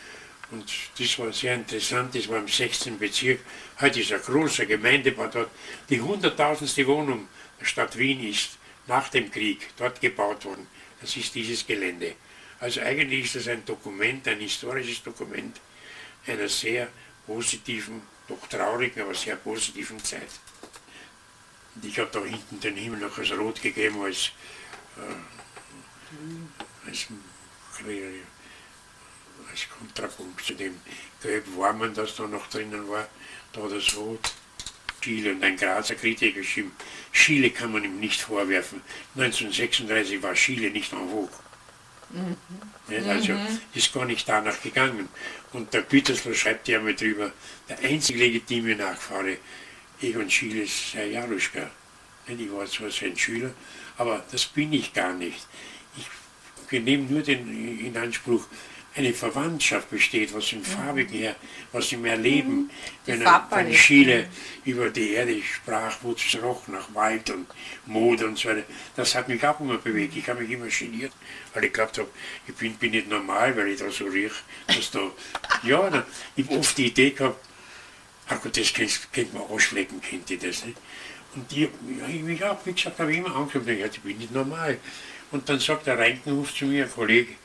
Und 0.52 0.72
das 0.98 1.20
war 1.20 1.32
sehr 1.32 1.54
interessant, 1.54 2.16
das 2.16 2.28
war 2.28 2.40
im 2.40 2.48
16. 2.48 2.98
Bezirk. 2.98 3.40
Heute 3.80 4.00
ist 4.00 4.12
ein 4.12 4.22
großer 4.22 4.66
Gemeindebau 4.66 5.28
dort. 5.28 5.52
Die 5.90 6.02
hunderttausendste 6.02 6.88
Wohnung 6.88 7.28
der 7.60 7.66
Stadt 7.66 7.96
Wien 7.98 8.28
ist 8.28 8.58
nach 8.88 9.10
dem 9.10 9.30
Krieg 9.30 9.68
dort 9.78 10.02
gebaut 10.02 10.46
worden. 10.46 10.66
Das 11.02 11.16
ist 11.16 11.36
dieses 11.36 11.68
Gelände. 11.68 12.16
Also 12.60 12.82
eigentlich 12.82 13.26
ist 13.26 13.36
das 13.36 13.48
ein 13.48 13.64
Dokument, 13.66 14.28
ein 14.28 14.40
historisches 14.40 15.04
Dokument 15.04 15.60
einer 16.28 16.50
sehr 16.50 16.90
positiven, 17.26 18.02
doch 18.28 18.48
traurigen, 18.48 19.02
aber 19.02 19.14
sehr 19.14 19.38
positiven 19.38 20.04
Zeit. 20.04 20.30
Und 21.76 21.86
ich 21.86 21.98
habe 22.00 22.10
da 22.12 22.24
hinten 22.24 22.60
den 22.60 22.76
Himmel 22.76 23.00
noch 23.00 23.18
als 23.18 23.32
Rot 23.32 23.62
gegeben, 23.62 24.02
als, 24.02 24.32
äh, 24.98 26.88
als 26.88 27.08
als 29.50 29.70
Kontrapunkt 29.70 30.46
zu 30.46 30.54
dem 30.54 30.80
Gelb-Warmen, 31.22 31.94
das 31.94 32.16
da 32.16 32.28
noch 32.28 32.48
drinnen 32.48 32.88
war, 32.90 33.08
da 33.54 33.68
das 33.68 33.96
Rot. 33.96 34.34
Chile 35.02 35.32
und 35.32 35.44
ein 35.44 35.56
Grazer 35.56 35.96
Kritiker 35.96 36.40
geschrieben, 36.40 36.74
Chile 37.14 37.52
kann 37.52 37.72
man 37.72 37.86
ihm 37.86 38.02
nicht 38.02 38.20
vorwerfen. 38.20 38.82
1936 39.16 40.22
war 40.22 40.34
Chile 40.34 40.70
nicht 40.72 40.92
en 40.92 41.10
vogue. 41.10 41.30
Mhm. 42.10 42.36
Also 43.08 43.34
mhm. 43.34 43.60
ist 43.74 43.94
gar 43.94 44.06
nicht 44.06 44.28
danach 44.28 44.62
gegangen. 44.62 45.10
Und 45.54 45.74
der 45.74 45.84
Gütersloh 45.84 46.34
schreibt 46.34 46.68
ja 46.68 46.80
mal 46.80 46.96
drüber, 46.96 47.32
der 47.68 47.80
einzige 47.80 48.20
legitime 48.20 48.76
Nachfahre 48.76 49.38
Egon 50.02 50.28
Chiles 50.28 50.92
sei 50.94 51.08
Jaruschka. 51.08 51.70
Ich 52.28 52.52
war 52.52 52.66
zwar 52.68 52.92
sein 52.92 53.18
Schüler, 53.18 53.52
aber 53.98 54.24
das 54.32 54.46
bin 54.46 54.72
ich 54.72 54.94
gar 54.94 55.14
nicht. 55.14 55.48
Ich 56.72 56.84
nehme 56.84 57.04
nur 57.04 57.22
den 57.24 57.80
in 57.80 57.98
Anspruch, 57.98 58.46
eine 58.96 59.14
Verwandtschaft 59.14 59.90
besteht, 59.90 60.34
was 60.34 60.52
im 60.52 60.64
Farbigen 60.64 61.14
her, 61.14 61.36
was 61.72 61.92
im 61.92 62.06
Erleben, 62.06 62.56
mhm. 62.56 62.70
wenn, 63.06 63.22
er, 63.22 63.48
wenn 63.52 63.74
Schiele 63.74 64.28
über 64.66 64.90
die 64.90 65.12
Erde 65.12 65.42
sprach, 65.42 65.98
wo 66.02 66.14
es 66.14 66.42
roch 66.42 66.68
nach 66.68 66.94
Wald 66.94 67.30
und 67.30 67.48
Mode 67.86 68.28
und 68.28 68.38
so 68.38 68.50
weiter, 68.50 68.64
das 68.96 69.16
hat 69.16 69.30
mich 69.30 69.46
auch 69.46 69.60
immer 69.60 69.78
bewegt. 69.78 70.16
Ich 70.18 70.28
habe 70.28 70.42
mich 70.42 70.52
immer 70.52 70.68
geniert, 70.68 71.12
weil 71.54 71.66
ich 71.66 71.74
glaubt 71.74 71.98
habe, 71.98 72.10
ich 72.48 72.56
bin, 72.56 72.74
bin 72.76 72.92
nicht 72.92 73.10
normal, 73.10 73.56
weil 73.56 73.70
ich 73.70 73.80
da 73.80 73.90
so 73.92 74.06
riech, 74.06 74.34
dass 74.68 74.92
da, 74.92 75.12
ja, 75.64 75.90
da, 75.90 76.06
ich 76.36 76.46
habe 76.48 76.60
oft 76.60 76.78
die 76.78 76.88
Idee 76.88 77.12
gehabt, 77.12 77.40
ach 78.28 78.42
Gott, 78.42 78.58
das 78.58 78.74
könnte 78.74 79.34
man 79.34 79.44
ausschlecken, 79.44 80.02
könnte 80.02 80.34
ich 80.34 80.40
das 80.40 80.66
nicht. 80.66 80.78
Und 81.36 81.52
die, 81.52 81.62
ja, 81.62 82.08
ich 82.08 82.42
habe, 82.42 82.60
wie 82.66 82.74
gesagt, 82.74 83.00
habe 83.00 83.12
ich 83.12 83.20
immer 83.20 83.48
ja, 83.68 83.86
ich 83.86 84.02
bin 84.02 84.18
nicht 84.18 84.34
normal. 84.34 84.78
Und 85.32 85.48
dann 85.48 85.60
sagt 85.60 85.86
der 85.86 86.00
Reinkenhof 86.00 86.56
zu 86.56 86.66
mir, 86.66 86.86
ein 86.86 86.92
Kollege, 86.92 87.36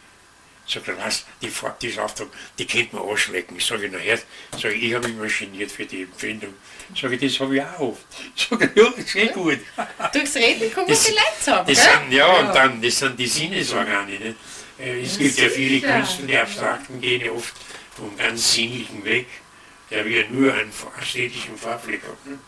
Sagt 0.66 0.88
er, 0.88 0.97
was, 0.99 1.26
die, 1.42 1.50
diese 1.83 2.02
Auftrag, 2.02 2.28
die 2.59 2.66
könnte 2.66 2.97
man 2.97 3.09
anschlecken. 3.09 3.56
Ich 3.56 3.66
sage, 3.66 3.88
nachher, 3.90 4.18
sag 4.52 4.73
ich, 4.73 4.85
ich 4.85 4.94
habe 4.94 5.09
mich 5.09 5.18
maschiniert 5.18 5.71
für 5.71 5.85
die 5.85 6.02
Empfindung. 6.02 6.54
Sage 6.99 7.16
ich, 7.16 7.21
das 7.21 7.40
habe 7.40 7.56
ich 7.56 7.62
auch 7.62 7.80
oft. 7.80 8.06
Sage 8.37 8.71
ich, 8.75 8.83
ja, 8.83 8.90
das 8.90 9.04
ist 9.04 9.16
eh 9.16 9.26
gut. 9.28 9.59
Durchs 10.12 10.37
Reden 10.37 10.73
kommen 10.73 10.87
die 10.87 10.92
Leute 10.92 11.21
zusammen, 11.38 11.66
das 11.66 11.85
sind, 11.85 12.12
ja, 12.12 12.26
ja, 12.26 12.40
und 12.40 12.54
dann, 12.54 12.80
das 12.80 12.99
sind 12.99 13.18
die 13.18 13.26
Sinnesorgane. 13.26 14.12
Nicht? 14.12 14.37
Äh, 14.78 15.02
es 15.02 15.18
gibt 15.18 15.38
ja 15.38 15.49
viele 15.49 15.80
Künstler, 15.80 16.26
die 16.26 16.37
Abstrakten 16.37 17.00
gehen 17.00 17.25
ja 17.25 17.33
oft 17.33 17.54
vom 17.97 18.16
ganz 18.16 18.54
Sinnlichen 18.54 19.04
weg, 19.04 19.26
der 19.90 20.04
wir 20.06 20.28
nur 20.28 20.52
einen 20.54 20.73
ästhetischen 21.00 21.56
Farbfleck 21.56 22.02
hat. 22.02 22.26
Ne? 22.26 22.38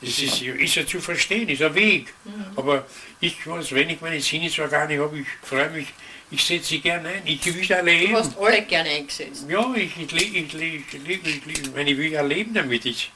Das 0.00 0.18
ist, 0.18 0.40
ist 0.40 0.74
ja 0.74 0.86
zu 0.86 1.00
verstehen, 1.00 1.48
ist 1.48 1.62
ein 1.62 1.74
Weg. 1.74 2.14
Mhm. 2.24 2.46
Aber 2.56 2.86
ich 3.20 3.46
weiß, 3.46 3.72
wenn 3.72 3.90
ich 3.90 4.00
meine 4.00 4.20
Sinnesorgane 4.20 4.98
habe, 4.98 5.18
ich 5.18 5.26
freue 5.42 5.68
mich, 5.70 5.88
ich 6.30 6.44
setze 6.44 6.68
sie 6.68 6.80
gerne 6.80 7.08
ein. 7.08 7.26
Ich 7.26 7.44
will 7.44 7.68
erleben. 7.70 8.12
Du 8.12 8.18
hast 8.18 8.38
alle 8.38 8.62
gerne 8.62 8.88
eingesetzt. 8.88 9.46
Ja, 9.48 9.74
ich, 9.74 9.96
ich, 9.96 10.12
ich, 10.12 10.34
ich, 10.34 10.54
ich, 10.54 10.94
ich, 10.94 11.26
ich, 11.26 11.46
ich, 11.46 11.74
meine, 11.74 11.90
ich 11.90 11.98
will 11.98 12.12
erleben 12.12 12.54
damit. 12.54 12.86
Ich, 12.86 13.10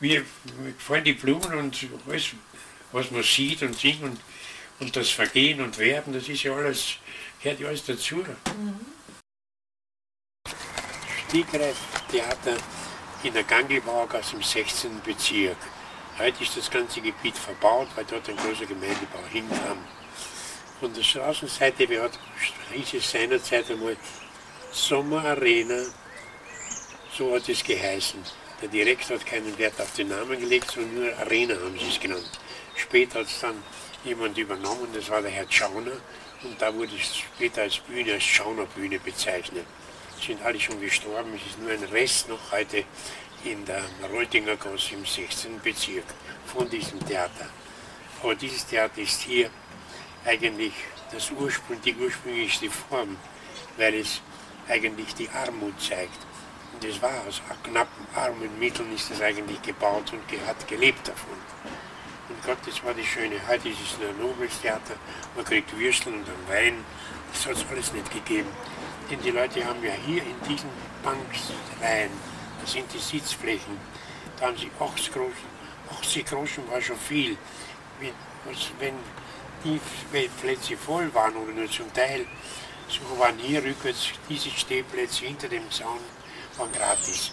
mir, 0.00 0.24
mir 0.60 0.72
gefallen 0.72 1.04
die 1.04 1.12
Blumen 1.12 1.54
und 1.54 1.86
alles, 2.08 2.30
was 2.92 3.10
man 3.10 3.22
sieht 3.22 3.62
und 3.62 3.78
singt 3.78 4.02
und, 4.02 4.18
und 4.80 4.96
das 4.96 5.10
Vergehen 5.10 5.60
und 5.60 5.78
Werden, 5.78 6.12
das 6.12 6.28
ist 6.28 6.42
ja 6.42 6.54
alles, 6.54 6.96
gehört 7.40 7.60
ja 7.60 7.68
alles 7.68 7.84
dazu. 7.84 8.16
Mhm. 8.16 8.80
Stegreif-Theater 11.28 12.56
in 13.22 13.32
der 13.32 13.44
Gangelbauer 13.44 14.08
aus 14.12 14.30
dem 14.30 14.42
16. 14.42 15.02
Bezirk. 15.04 15.56
Heute 16.18 16.42
ist 16.42 16.56
das 16.56 16.70
ganze 16.70 17.00
Gebiet 17.00 17.36
verbaut, 17.36 17.88
weil 17.94 18.04
dort 18.04 18.28
ein 18.28 18.36
großer 18.36 18.66
Gemeindebau 18.66 19.22
hinkam 19.30 19.78
von 20.80 20.92
der 20.92 21.02
Straßenseite, 21.02 22.02
hatten, 22.02 22.18
hieß 22.72 22.94
es 22.94 23.10
seinerzeit 23.10 23.70
einmal 23.70 23.96
Sommerarena, 24.72 25.86
so 27.16 27.34
hat 27.34 27.48
es 27.48 27.64
geheißen. 27.64 28.20
Der 28.60 28.68
Direktor 28.68 29.18
hat 29.18 29.26
keinen 29.26 29.56
Wert 29.58 29.80
auf 29.80 29.92
den 29.94 30.08
Namen 30.08 30.38
gelegt, 30.38 30.70
sondern 30.70 30.94
nur 30.94 31.18
Arena 31.18 31.54
haben 31.54 31.78
sie 31.78 31.88
es 31.88 32.00
genannt. 32.00 32.30
Später 32.74 33.20
hat 33.20 33.26
es 33.26 33.40
dann 33.40 33.62
jemand 34.04 34.36
übernommen, 34.36 34.88
das 34.92 35.08
war 35.08 35.22
der 35.22 35.30
Herr 35.30 35.50
Schauner, 35.50 35.96
und 36.42 36.60
da 36.60 36.74
wurde 36.74 36.92
es 36.94 37.16
später 37.16 37.62
als 37.62 37.78
Bühne, 37.78 38.14
als 38.14 38.24
Schaunerbühne 38.24 38.98
bezeichnet. 38.98 39.64
Sind 40.20 40.42
alle 40.42 40.60
schon 40.60 40.80
gestorben, 40.80 41.32
es 41.36 41.50
ist 41.50 41.58
nur 41.58 41.70
ein 41.70 41.84
Rest 41.84 42.28
noch 42.28 42.52
heute 42.52 42.84
in 43.44 43.64
der 43.64 43.82
Reutinger 44.12 44.56
Gasse 44.56 44.94
im 44.94 45.04
16. 45.04 45.60
Bezirk 45.60 46.04
von 46.46 46.68
diesem 46.68 47.04
Theater. 47.06 47.48
Aber 48.22 48.34
dieses 48.34 48.66
Theater 48.66 49.00
ist 49.00 49.22
hier 49.22 49.50
eigentlich 50.26 50.72
das 51.12 51.30
Ursprung, 51.30 51.80
die 51.82 51.94
ursprünglichste 51.94 52.70
Form, 52.70 53.16
weil 53.76 53.94
es 53.94 54.20
eigentlich 54.68 55.14
die 55.14 55.28
Armut 55.30 55.80
zeigt. 55.80 56.18
Und 56.72 56.84
das 56.84 57.00
war 57.00 57.12
aus 57.26 57.40
knappen 57.62 58.06
armen 58.14 58.58
Mitteln 58.58 58.92
ist 58.94 59.10
das 59.10 59.20
eigentlich 59.20 59.62
gebaut 59.62 60.12
und 60.12 60.46
hat 60.46 60.68
gelebt 60.68 61.08
davon. 61.08 61.38
Und 62.28 62.44
Gott, 62.44 62.58
das 62.66 62.82
war 62.84 62.92
das 62.92 63.06
Schöne. 63.06 63.36
Heute 63.46 63.68
ist 63.68 63.78
es 63.80 63.98
nur 63.98 64.08
ein 64.08 64.18
Nobelstheater, 64.18 64.96
man 65.36 65.44
kriegt 65.44 65.76
Würstel 65.78 66.12
und 66.12 66.26
einen 66.26 66.48
Wein. 66.48 66.84
Das 67.32 67.46
hat 67.46 67.56
es 67.56 67.64
alles 67.70 67.92
nicht 67.92 68.10
gegeben. 68.12 68.48
Denn 69.10 69.20
die 69.20 69.30
Leute 69.30 69.64
haben 69.64 69.82
ja 69.84 69.92
hier 69.92 70.22
in 70.22 70.34
diesen 70.48 70.70
Bankreihen, 71.02 72.10
das 72.60 72.72
sind 72.72 72.92
die 72.92 72.98
Sitzflächen, 72.98 73.78
da 74.40 74.46
haben 74.46 74.56
sie 74.56 74.70
80 74.80 75.12
Groschen. 75.12 75.56
80 76.00 76.26
Groschen 76.26 76.68
war 76.70 76.80
schon 76.80 76.98
viel. 76.98 77.38
Wenn, 78.00 78.94
die 79.66 80.28
Plätze 80.40 80.76
voll 80.76 81.12
waren 81.12 81.36
oder 81.36 81.52
nur 81.52 81.70
zum 81.70 81.92
Teil, 81.92 82.26
so 82.88 83.18
waren 83.18 83.38
hier 83.38 83.62
rückwärts 83.62 84.10
diese 84.28 84.50
Stehplätze 84.50 85.24
hinter 85.24 85.48
dem 85.48 85.70
Zaun 85.70 85.98
waren 86.56 86.72
gratis. 86.72 87.32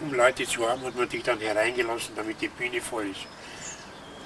Um 0.00 0.14
Leute 0.14 0.46
zu 0.46 0.66
haben, 0.68 0.82
hat 0.82 0.96
man 0.96 1.08
dich 1.08 1.22
dann 1.22 1.38
hereingelassen, 1.38 2.14
damit 2.16 2.40
die 2.40 2.48
Bühne 2.48 2.80
voll 2.80 3.10
ist. 3.10 3.26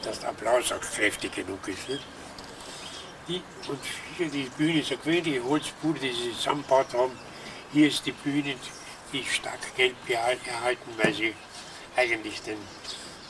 Dass 0.02 0.20
der 0.20 0.28
Applaus 0.30 0.70
auch 0.70 0.80
kräftig 0.80 1.34
genug 1.34 1.66
ist. 1.66 1.88
Nicht? 1.88 2.04
Die, 3.26 3.42
und 3.68 3.80
hier 4.16 4.28
die 4.28 4.50
Bühne 4.56 4.80
ist 4.80 4.92
eine 4.92 5.00
gewöhnliche 5.00 5.42
Holzbude, 5.42 5.98
die 5.98 6.12
sie 6.12 6.32
zusammengebaut 6.32 6.94
haben. 6.94 7.18
Hier 7.72 7.88
ist 7.88 8.06
die 8.06 8.12
Bühne, 8.12 8.54
die 9.12 9.24
stark 9.24 9.74
gelb 9.76 9.96
erhalten, 10.08 10.90
weil 11.02 11.12
sie 11.12 11.34
eigentlich 11.96 12.40
den, 12.42 12.58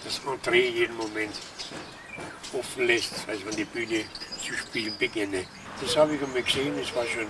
das 0.04 0.20
Entree 0.26 0.68
jeden 0.68 0.96
Moment 0.96 1.34
offen 2.52 2.86
lässt, 2.86 3.12
als 3.28 3.44
man 3.44 3.54
die 3.56 3.64
Bühne 3.64 4.04
zu 4.44 4.54
spielen 4.54 4.94
beginne. 4.98 5.44
Das 5.80 5.96
habe 5.96 6.14
ich 6.14 6.22
einmal 6.22 6.42
gesehen, 6.42 6.74
das 6.78 6.94
war 6.94 7.04
schon 7.06 7.26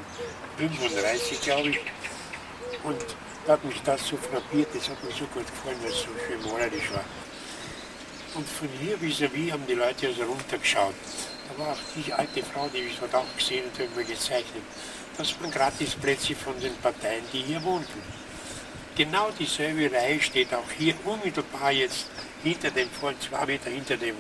35, 0.58 1.40
glaube 1.40 1.70
ich. 1.70 1.80
Und 2.82 3.00
da 3.46 3.52
hat 3.54 3.64
mich 3.64 3.80
das 3.82 4.06
so 4.06 4.16
frappiert, 4.16 4.68
das 4.74 4.88
hat 4.88 5.02
mir 5.02 5.10
so 5.10 5.24
gut 5.26 5.46
gefallen, 5.46 5.78
weil 5.82 5.90
es 5.90 6.00
so 6.00 6.08
schön 6.26 6.42
malerisch 6.42 6.90
war. 6.92 7.04
Und 8.34 8.48
von 8.48 8.68
hier 8.80 8.96
vis-à-vis 9.00 9.48
-vis 9.48 9.52
haben 9.52 9.66
die 9.66 9.74
Leute 9.74 10.08
also 10.08 10.24
runtergeschaut. 10.24 10.94
Da 11.48 11.58
war 11.58 11.72
auch 11.72 11.78
die 11.94 12.12
alte 12.12 12.42
Frau, 12.42 12.68
die 12.68 12.78
ich 12.78 12.98
dort 12.98 13.14
auch 13.14 13.36
gesehen 13.36 13.64
und 13.66 13.78
hat 13.78 13.96
mir 13.96 14.04
gezeichnet. 14.04 14.64
Das 15.16 15.40
waren 15.40 15.50
Gratisplätze 15.50 16.34
von 16.34 16.58
den 16.60 16.74
Parteien, 16.76 17.24
die 17.32 17.42
hier 17.42 17.62
wohnten. 17.62 18.02
Genau 18.96 19.30
dieselbe 19.38 19.90
Reihe 19.94 20.20
steht 20.20 20.52
auch 20.52 20.70
hier 20.76 20.94
unmittelbar 21.04 21.70
jetzt 21.72 22.06
hinter 22.42 22.70
dem, 22.70 22.90
vor 22.90 23.12
zwei 23.20 23.46
Meter 23.46 23.70
hinter 23.70 23.96
dem 23.96 24.16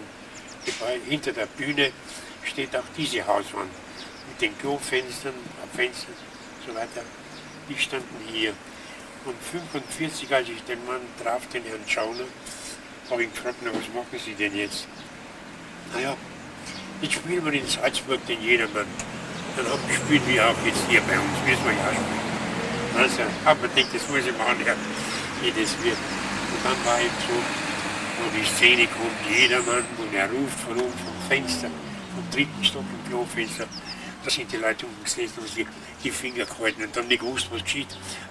Gebäude, 0.64 1.00
hinter 1.08 1.32
der 1.32 1.46
Bühne 1.46 1.92
steht 2.44 2.76
auch 2.76 2.84
diese 2.96 3.26
Hauswand 3.26 3.70
mit 4.28 4.40
den 4.40 4.58
Klofenstern, 4.58 5.34
Fenstern 5.74 6.14
und 6.14 6.72
so 6.72 6.74
weiter. 6.74 7.02
Die 7.68 7.78
standen 7.78 8.28
hier. 8.30 8.52
Und 9.24 9.36
45, 9.52 10.34
als 10.34 10.48
ich 10.48 10.62
den 10.64 10.84
Mann 10.86 11.00
traf, 11.22 11.46
den 11.48 11.64
Herrn 11.64 11.80
Schauner, 11.86 12.26
habe 13.10 13.24
ich 13.24 13.32
gefragt, 13.32 13.56
na, 13.62 13.70
was 13.70 13.88
machen 13.94 14.20
Sie 14.22 14.34
denn 14.34 14.54
jetzt? 14.54 14.86
Naja, 15.94 16.16
jetzt 17.00 17.14
spielen 17.14 17.44
wir 17.44 17.52
in 17.52 17.66
Salzburg 17.66 18.24
den 18.26 18.42
Jedermann. 18.42 18.86
Dann 19.56 19.66
spielen 19.94 20.22
wir 20.26 20.48
auch 20.48 20.66
jetzt 20.66 20.80
hier 20.88 21.00
bei 21.02 21.18
uns, 21.18 21.38
müssen 21.46 21.64
wir 21.64 21.72
ja 21.72 21.92
spielen. 21.92 22.24
Also, 22.96 23.22
aber 23.44 23.60
man 23.60 23.74
denkt, 23.74 23.94
das 23.94 24.08
muss 24.08 24.26
ich 24.26 24.36
machen, 24.36 24.58
ja, 24.64 24.74
wie 25.42 25.50
das 25.50 25.72
wird. 25.82 25.96
Und 25.96 26.60
dann 26.64 26.84
war 26.84 27.00
eben 27.00 27.14
so, 27.26 27.34
wo 28.18 28.38
die 28.38 28.44
Szene 28.44 28.86
kommt, 28.86 29.38
Jedermann, 29.38 29.84
und 29.98 30.14
er 30.14 30.30
ruft 30.30 30.60
von 30.60 30.78
oben 30.78 30.92
vom 30.92 31.28
Fenster, 31.28 31.68
vom 32.14 32.30
dritten 32.30 32.64
Stock 32.64 32.84
im 32.84 33.10
Klofenster, 33.10 33.66
da 34.24 34.30
sind 34.30 34.50
die 34.50 34.56
Leute 34.56 34.86
unten 34.86 35.04
gesessen 35.04 35.38
und 35.38 35.56
die, 35.56 35.66
die 36.02 36.10
Finger 36.10 36.46
gehalten 36.46 36.82
und 36.82 36.96
haben 36.96 37.08
nicht 37.08 37.20
gewusst, 37.20 37.48
was 37.50 37.62
geschieht. 37.62 37.88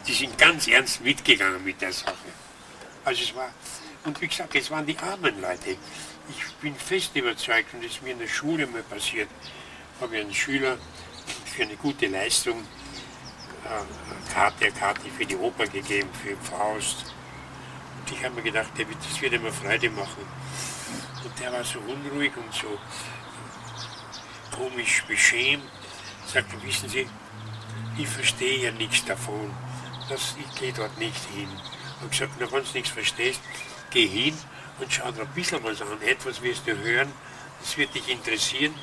Die 0.08 0.14
sind 0.14 0.38
ganz 0.38 0.68
ernst 0.68 1.02
mitgegangen 1.04 1.64
mit 1.64 1.80
der 1.82 1.94
Sache. 1.94 2.16
Also 3.06 3.22
es 3.22 3.36
war, 3.36 3.54
und 4.06 4.20
wie 4.20 4.28
gesagt, 4.28 4.56
es 4.56 4.72
waren 4.72 4.86
die 4.86 4.98
armen 4.98 5.40
Leute. 5.40 5.78
Ich 6.30 6.54
bin 6.62 6.76
fest 6.76 7.16
überzeugt, 7.16 7.74
und 7.74 7.84
das 7.84 7.92
ist 7.92 8.02
mir 8.02 8.12
in 8.12 8.20
der 8.20 8.28
Schule 8.28 8.66
mal 8.66 8.82
passiert, 8.84 9.30
habe 10.02 10.16
ich 10.16 10.22
einen 10.24 10.34
Schüler 10.34 10.78
für 11.46 11.64
eine 11.64 11.76
gute 11.76 12.08
Leistung 12.08 12.60
äh, 13.66 14.34
Karte, 14.34 14.72
Karte 14.72 15.10
für 15.16 15.26
die 15.26 15.36
Oper 15.36 15.68
gegeben, 15.68 16.10
für 16.24 16.36
Faust. 16.38 17.14
Ich 18.14 18.24
habe 18.24 18.36
mir 18.36 18.44
gedacht, 18.44 18.70
das 18.78 19.22
wird 19.22 19.34
immer 19.34 19.52
Freude 19.52 19.90
machen. 19.90 20.26
Und 21.24 21.40
der 21.40 21.52
war 21.52 21.64
so 21.64 21.80
unruhig 21.80 22.32
und 22.38 22.54
so 22.54 22.78
komisch 24.52 25.04
beschämt 25.08 25.64
sagte, 26.26 26.62
wissen 26.64 26.90
Sie, 26.90 27.08
ich 27.98 28.08
verstehe 28.08 28.66
ja 28.66 28.72
nichts 28.72 29.06
davon. 29.06 29.52
Das, 30.10 30.36
ich 30.40 30.60
gehe 30.60 30.74
dort 30.74 30.98
nicht 30.98 31.24
hin. 31.36 31.48
Und 32.02 32.12
gesagt, 32.12 32.34
na, 32.40 32.52
wenn 32.52 32.64
du 32.64 32.70
nichts 32.74 32.90
verstehst, 32.90 33.42
geh 33.92 34.08
hin 34.08 34.38
und 34.80 34.92
schau 34.92 35.12
dir 35.12 35.22
ein 35.22 35.28
bisschen 35.30 35.64
was 35.64 35.82
an. 35.82 36.02
Etwas 36.02 36.42
wirst 36.42 36.68
du 36.68 36.76
hören, 36.78 37.12
das 37.62 37.78
wird 37.78 37.94
dich 37.94 38.10
interessieren. 38.10 38.74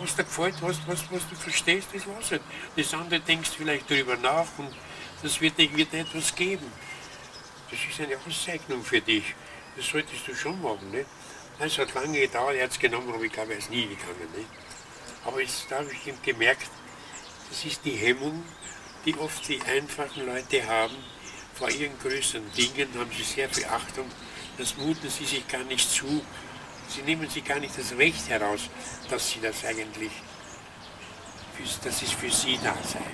Was 0.00 0.14
dir 0.14 0.24
gefällt, 0.24 0.54
was, 0.60 0.76
was, 0.86 1.10
was 1.10 1.28
du 1.28 1.34
verstehst, 1.36 1.88
das 1.92 2.06
war's 2.06 2.30
nicht. 2.30 2.44
Das 2.76 2.94
andere 2.94 3.20
denkst 3.20 3.50
vielleicht 3.56 3.90
darüber 3.90 4.16
nach 4.16 4.46
und 4.58 4.74
das 5.22 5.40
wird 5.40 5.58
dir 5.58 5.74
wird 5.76 5.94
etwas 5.94 6.34
geben. 6.34 6.66
Das 7.70 7.78
ist 7.86 8.00
eine 8.00 8.16
Auszeichnung 8.26 8.82
für 8.82 9.00
dich. 9.00 9.34
Das 9.76 9.86
solltest 9.86 10.26
du 10.26 10.34
schon 10.34 10.60
machen. 10.62 10.90
Nicht? 10.90 11.06
Es 11.58 11.76
hat 11.76 11.92
lange 11.92 12.18
gedauert, 12.18 12.56
er 12.56 12.64
hat 12.64 12.70
es 12.70 12.78
genommen, 12.78 13.12
aber 13.12 13.22
ich 13.24 13.32
glaube, 13.32 13.52
er 13.52 13.58
ist 13.58 13.70
nie 13.70 13.82
gegangen. 13.82 14.28
Nicht? 14.34 14.48
Aber 15.24 15.42
jetzt 15.42 15.70
habe 15.70 15.90
ich 15.92 16.22
gemerkt, 16.22 16.70
das 17.50 17.64
ist 17.64 17.84
die 17.84 17.96
Hemmung, 17.96 18.42
die 19.04 19.14
oft 19.18 19.46
die 19.48 19.60
einfachen 19.62 20.24
Leute 20.24 20.66
haben. 20.66 20.94
Vor 21.54 21.68
ihren 21.70 21.98
größeren 21.98 22.50
Dingen 22.52 22.88
haben 22.96 23.10
sie 23.14 23.24
sehr 23.24 23.48
viel 23.50 23.66
Achtung. 23.66 24.10
Das 24.56 24.76
muten 24.76 25.10
sie 25.10 25.26
sich 25.26 25.46
gar 25.46 25.64
nicht 25.64 25.90
zu. 25.90 26.22
Sie 26.88 27.02
nehmen 27.02 27.28
sich 27.28 27.44
gar 27.44 27.58
nicht 27.58 27.76
das 27.76 27.92
Recht 27.98 28.28
heraus, 28.30 28.70
dass 29.10 29.30
sie 29.30 29.40
das 29.40 29.62
eigentlich, 29.64 30.12
dass 31.84 32.02
es 32.02 32.12
für 32.12 32.30
sie 32.30 32.58
da 32.62 32.74
sei. 32.82 33.04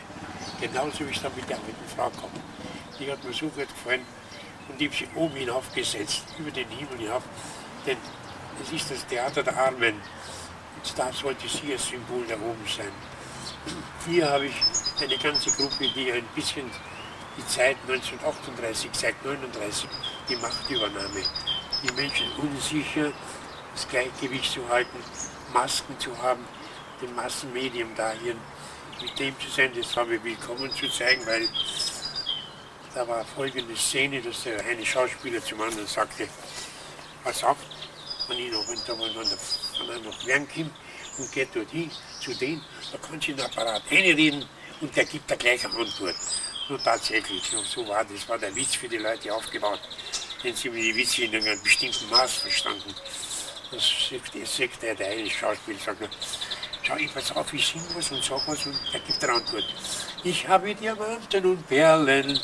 Genauso 0.60 1.00
wie 1.00 1.10
ich 1.10 1.20
da 1.20 1.30
mit 1.34 1.48
der 1.48 1.56
alten 1.56 1.88
Frau 1.96 2.10
komme. 2.10 2.40
Die 3.00 3.10
hat 3.10 3.24
mir 3.24 3.32
so 3.32 3.48
gut 3.48 3.68
gefallen 3.68 4.06
und 4.68 4.78
sie 4.78 5.08
oben 5.14 5.36
hinaufgesetzt, 5.36 6.24
über 6.38 6.50
den 6.50 6.68
Himmel 6.68 6.98
hinauf. 6.98 7.22
Denn 7.86 7.98
es 8.62 8.72
ist 8.72 8.90
das 8.90 9.06
Theater 9.06 9.42
der 9.42 9.56
Armen 9.56 10.00
da 10.96 11.12
sollte 11.12 11.48
sie 11.48 11.72
ein 11.72 11.78
Symbol 11.78 12.24
da 12.28 12.34
oben 12.34 12.64
sein. 12.66 12.92
Hier 14.06 14.28
habe 14.30 14.46
ich 14.46 14.54
eine 15.00 15.16
ganze 15.16 15.50
Gruppe, 15.50 15.88
die 15.94 16.12
ein 16.12 16.26
bisschen 16.34 16.70
die 17.36 17.46
Zeit 17.46 17.76
1938, 17.88 18.90
seit 18.92 19.14
1939, 19.24 19.88
die 20.28 20.36
Machtübernahme, 20.36 21.22
die 21.82 21.92
Menschen 21.94 22.30
unsicher, 22.36 23.12
das 23.74 23.88
Gleichgewicht 23.88 24.52
zu 24.52 24.68
halten, 24.68 24.98
Masken 25.52 25.98
zu 25.98 26.16
haben, 26.22 26.44
dem 27.02 27.14
Massenmedium 27.14 27.88
da 27.96 28.12
hier 28.12 28.36
mit 29.00 29.18
dem 29.18 29.38
zu 29.40 29.50
sein, 29.50 29.72
das 29.74 29.96
war 29.96 30.04
mir 30.04 30.22
willkommen 30.22 30.70
zu 30.72 30.88
zeigen, 30.88 31.26
weil 31.26 31.48
da 32.94 33.06
war 33.08 33.24
folgende 33.24 33.76
Szene, 33.76 34.22
dass 34.22 34.44
der 34.44 34.64
eine 34.64 34.86
Schauspieler 34.86 35.42
zum 35.44 35.60
anderen 35.60 35.86
sagte, 35.86 36.28
pass 37.24 37.42
auf, 37.42 37.56
wenn 38.28 38.38
ich 38.38 38.52
noch, 38.52 38.66
wenn 38.68 38.78
wenn 38.78 39.88
er 39.88 39.98
noch 39.98 40.24
lernen 40.24 40.48
kommt 40.54 40.72
und 41.18 41.32
geht 41.32 41.48
dort 41.54 41.70
hin 41.70 41.90
zu 42.20 42.32
denen, 42.34 42.62
da 42.92 42.98
kann 42.98 43.18
ich 43.18 43.28
in 43.28 43.36
den 43.36 43.46
Apparat 43.46 43.82
reden 43.90 44.46
und 44.80 44.96
der 44.96 45.04
gibt 45.04 45.30
da 45.30 45.34
gleich 45.34 45.64
eine 45.64 45.74
Antwort. 45.74 46.14
Und 46.68 46.82
tatsächlich, 46.82 47.42
so, 47.42 47.60
so 47.62 47.88
war 47.88 48.04
das, 48.04 48.26
war 48.28 48.38
der 48.38 48.54
Witz 48.54 48.76
für 48.76 48.88
die 48.88 48.96
Leute 48.96 49.34
aufgebaut. 49.34 49.80
Denn 50.42 50.54
sie 50.54 50.68
haben 50.68 50.76
die 50.76 50.96
Witze 50.96 51.24
in 51.24 51.34
einem 51.34 51.62
bestimmten 51.62 52.08
Maß 52.08 52.32
verstanden. 52.36 52.94
Das 53.70 54.56
sagt 54.56 54.82
der, 54.82 54.94
der 54.94 55.08
eine 55.08 55.28
Schauspieler, 55.28 55.78
sagt, 55.78 56.16
schau, 56.82 56.96
ich 56.96 57.12
pass 57.12 57.32
auf, 57.32 57.52
ich 57.52 57.66
sing 57.66 57.82
was 57.94 58.10
und 58.12 58.24
sag 58.24 58.46
was 58.46 58.64
und 58.66 58.78
er 58.92 59.00
gibt 59.00 59.22
eine 59.24 59.34
Antwort. 59.34 59.64
Ich 60.22 60.48
habe 60.48 60.74
Diamanten 60.74 61.44
und 61.44 61.66
Perlen, 61.68 62.40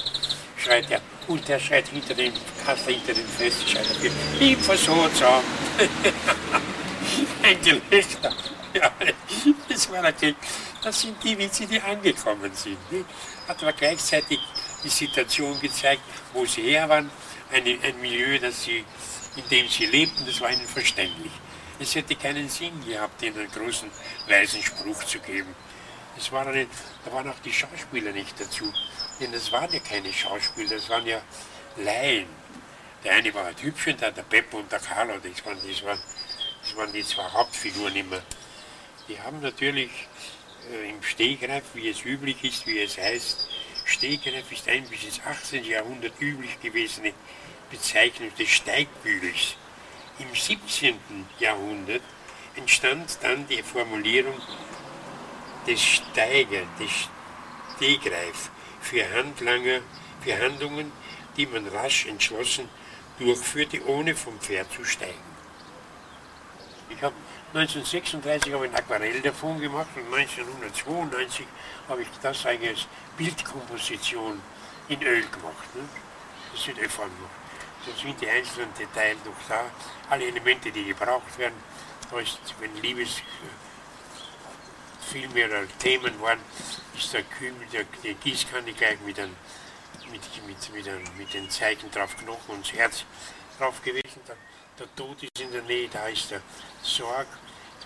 schreit 0.61 0.91
er. 0.91 1.01
Und 1.27 1.47
der 1.49 1.59
schreit 1.59 1.89
hinter 1.89 2.15
dem 2.15 2.33
Kasten, 2.65 2.93
hinter 2.93 3.15
dem 3.15 3.27
Fest, 3.27 3.69
schreit 3.69 3.87
er, 4.03 4.41
ich 4.41 4.57
versuche 4.59 5.13
zusammen. 5.13 5.45
Ein 7.43 7.61
Gelächter. 7.63 8.35
Ja, 8.75 8.93
das 9.69 9.91
war 9.91 10.03
natürlich, 10.03 10.37
das 10.83 11.01
sind 11.01 11.23
die 11.25 11.37
Witze, 11.37 11.67
die 11.67 11.81
angekommen 11.81 12.53
sind. 12.55 12.79
Nicht? 12.93 13.07
Hat 13.49 13.63
aber 13.63 13.73
gleichzeitig 13.73 14.39
die 14.85 14.89
Situation 14.89 15.59
gezeigt, 15.61 16.03
wo 16.33 16.45
sie 16.47 16.63
her 16.63 16.89
waren, 16.89 17.11
eine, 17.53 17.79
ein 17.83 18.01
Milieu, 18.01 18.39
das 18.39 18.65
sie, 18.65 18.85
in 19.37 19.49
dem 19.51 19.69
sie 19.69 19.87
lebten, 19.87 20.25
das 20.25 20.41
war 20.41 20.53
ihnen 20.53 20.67
verständlich. 20.67 21.33
Es 21.81 21.95
hätte 21.95 22.15
keinen 22.15 22.49
Sinn 22.49 22.73
gehabt, 22.87 23.23
ihnen 23.23 23.39
einen 23.39 23.51
großen, 23.51 23.91
weisen 24.29 24.63
Spruch 24.63 25.03
zu 25.05 25.19
geben. 25.19 25.55
Es 26.17 26.31
war 26.33 26.47
eine, 26.47 26.67
da 27.05 27.13
waren 27.13 27.29
auch 27.29 27.39
die 27.45 27.53
Schauspieler 27.53 28.13
nicht 28.13 28.39
dazu. 28.39 28.73
Denn 29.21 29.33
das 29.33 29.51
waren 29.53 29.73
ja 29.73 29.81
keine 29.81 30.13
Schauspieler, 30.13 30.77
das 30.77 30.89
waren 30.89 31.07
ja 31.07 31.21
Laien. 31.77 32.27
Der 33.05 33.15
eine 33.15 33.33
war 33.33 33.45
halt 33.45 33.63
hübsch 33.63 33.89
und 33.89 34.01
der, 34.01 34.13
der 34.13 34.23
Beppo 34.23 34.59
und 34.59 34.71
der 34.71 34.81
Carlo, 34.81 35.15
das 35.15 35.45
waren, 35.47 35.59
das 35.67 35.85
waren, 35.85 36.01
das 36.63 36.77
waren 36.77 36.93
die 36.93 37.05
zwei 37.05 37.23
Hauptfiguren 37.23 37.97
immer. 37.97 38.21
Die 39.09 39.21
haben 39.21 39.41
natürlich 39.41 39.91
äh, 40.71 40.91
im 40.91 41.03
Stegreif, 41.03 41.65
wie 41.75 41.89
es 41.89 42.05
üblich 42.05 42.43
ist, 42.45 42.67
wie 42.67 42.81
es 42.81 42.99
heißt, 42.99 43.49
Stegreif 43.85 44.53
ist 44.53 44.69
ein 44.69 44.87
bis 44.89 45.05
ins 45.05 45.21
18. 45.25 45.65
Jahrhundert 45.65 46.13
üblich 46.21 46.61
gewesene 46.61 47.13
Bezeichnung 47.71 48.33
des 48.37 48.49
Steigbügels. 48.49 49.57
Im 50.19 50.35
17. 50.35 50.97
Jahrhundert 51.39 52.03
entstand 52.55 53.19
dann 53.23 53.49
die 53.49 53.63
Formulierung 53.63 54.41
des 55.71 55.81
Steiger, 55.81 56.63
des 56.81 57.09
Stegreif 57.77 58.51
für 58.81 59.09
Handlanger, 59.15 59.81
für 60.21 60.37
Handlungen, 60.37 60.91
die 61.37 61.47
man 61.47 61.67
rasch 61.69 62.07
entschlossen 62.07 62.69
durchführte, 63.21 63.87
ohne 63.87 64.17
vom 64.17 64.39
Pferd 64.41 64.73
zu 64.73 64.85
steigen. 64.85 65.31
Ich 66.89 67.01
habe 67.03 67.15
1936 67.55 68.53
habe 68.53 68.67
ich 68.67 68.73
ein 68.73 68.79
Aquarell 68.79 69.21
davon 69.21 69.61
gemacht 69.61 69.89
und 69.95 70.13
1992 70.13 71.47
habe 71.89 72.03
ich 72.03 72.09
das 72.21 72.45
eigentlich 72.47 72.71
als 72.71 72.87
Bildkomposition 73.17 74.41
in 74.89 75.03
Öl 75.03 75.23
gemacht. 75.23 75.75
Ne? 75.77 75.83
Das 76.53 76.65
sind 76.65 76.79
Öl 76.79 76.89
gemacht. 76.89 77.11
Da 77.87 77.93
sind 78.03 78.21
die 78.21 78.29
einzelnen 78.29 78.75
Details 78.75 79.19
noch 79.25 79.35
da, 79.49 79.65
alle 80.11 80.27
Elemente, 80.27 80.73
die 80.73 80.85
gebraucht 80.85 81.39
werden. 81.39 81.55
Da 82.11 82.19
ist, 82.19 82.41
wenn 82.59 82.75
Liebesfilme 85.13 85.47
oder 85.47 85.79
Themen 85.79 86.21
waren, 86.21 86.39
ist 86.97 87.13
der 87.13 87.23
Kübel, 87.23 87.67
der, 87.73 87.85
die 88.03 88.15
Gießkanne 88.15 88.73
gleich 88.73 89.01
mit, 89.01 89.19
ein, 89.19 89.35
mit, 90.11 90.23
mit, 90.47 90.75
mit, 90.75 90.89
ein, 90.89 91.03
mit 91.17 91.33
den 91.33 91.49
Zeichen 91.51 91.91
drauf, 91.91 92.17
Knochen 92.17 92.57
und 92.57 92.65
das 92.65 92.73
Herz 92.75 93.05
drauf 93.59 93.83
gewesen. 93.83 94.21
Der, 94.29 94.37
der 94.79 94.95
Tod 94.95 95.23
ist 95.23 95.41
in 95.41 95.53
der 95.53 95.63
Nähe, 95.63 95.89
da 95.89 96.09
ist 96.09 96.31
der 96.31 96.43
Sorg, 96.83 97.27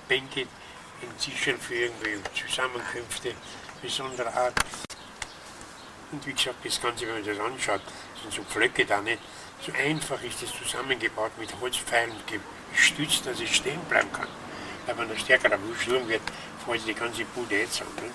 Bänke 0.09 0.43
in 0.43 1.19
Tischen 1.19 1.59
für 1.59 1.75
irgendwelche 1.75 2.23
Zusammenkünfte 2.35 3.35
besonderer 3.83 4.35
Art. 4.35 4.55
Und 6.13 6.27
wie 6.27 6.33
gesagt, 6.33 6.65
das 6.65 6.81
Ganze, 6.81 7.07
wenn 7.07 7.15
man 7.15 7.25
das 7.25 7.39
anschaut, 7.39 7.81
sind 8.23 8.33
so 8.33 8.43
Pflöcke 8.45 8.85
da 8.87 9.01
nicht. 9.01 9.19
So 9.65 9.73
einfach 9.73 10.23
ist 10.23 10.43
es 10.43 10.53
zusammengebaut 10.53 11.33
mit 11.39 11.51
Holzpfeilen 11.61 12.13
gestützt, 12.73 13.27
dass 13.27 13.41
es 13.41 13.51
stehen 13.51 13.81
bleiben 13.89 14.13
kann. 14.13 14.29
Wenn 14.87 15.11
ein 15.11 15.19
stärkerer 15.19 15.59
Sturm 15.81 16.09
wird, 16.09 16.23
fällt 16.65 16.87
die 16.87 16.95
ganze 16.95 17.25
Bude 17.27 17.59
jetzt 17.59 17.83
an. 17.83 17.89
Ne? 17.97 18.11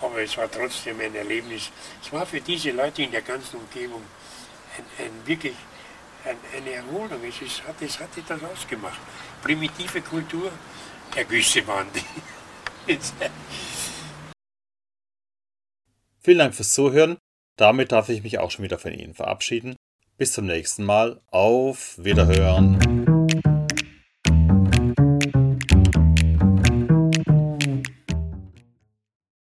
Aber 0.00 0.20
es 0.22 0.36
war 0.36 0.50
trotzdem 0.50 1.00
ein 1.00 1.14
Erlebnis. 1.14 1.70
Es 2.02 2.12
war 2.12 2.24
für 2.24 2.40
diese 2.40 2.70
Leute 2.70 3.02
in 3.02 3.10
der 3.10 3.22
ganzen 3.22 3.56
Umgebung 3.56 4.02
ein, 4.76 5.04
ein 5.04 5.26
wirklich 5.26 5.56
ein, 6.24 6.36
eine 6.56 6.70
Erholung. 6.70 7.20
Es, 7.28 7.42
ist, 7.42 7.66
hat, 7.66 7.80
es 7.80 7.98
hat 7.98 8.10
das 8.26 8.42
ausgemacht. 8.42 9.00
Primitive 9.42 10.00
Kultur, 10.02 10.52
der 11.14 11.24
Güsse 11.24 11.66
waren 11.66 11.88
die. 11.94 12.04
Vielen 16.20 16.38
Dank 16.38 16.54
fürs 16.54 16.72
Zuhören. 16.72 17.18
Damit 17.56 17.92
darf 17.92 18.08
ich 18.08 18.22
mich 18.22 18.38
auch 18.38 18.50
schon 18.50 18.64
wieder 18.64 18.78
von 18.78 18.92
Ihnen 18.92 19.14
verabschieden. 19.14 19.76
Bis 20.16 20.32
zum 20.32 20.46
nächsten 20.46 20.84
Mal. 20.84 21.20
Auf 21.30 21.94
Wiederhören. 21.98 23.27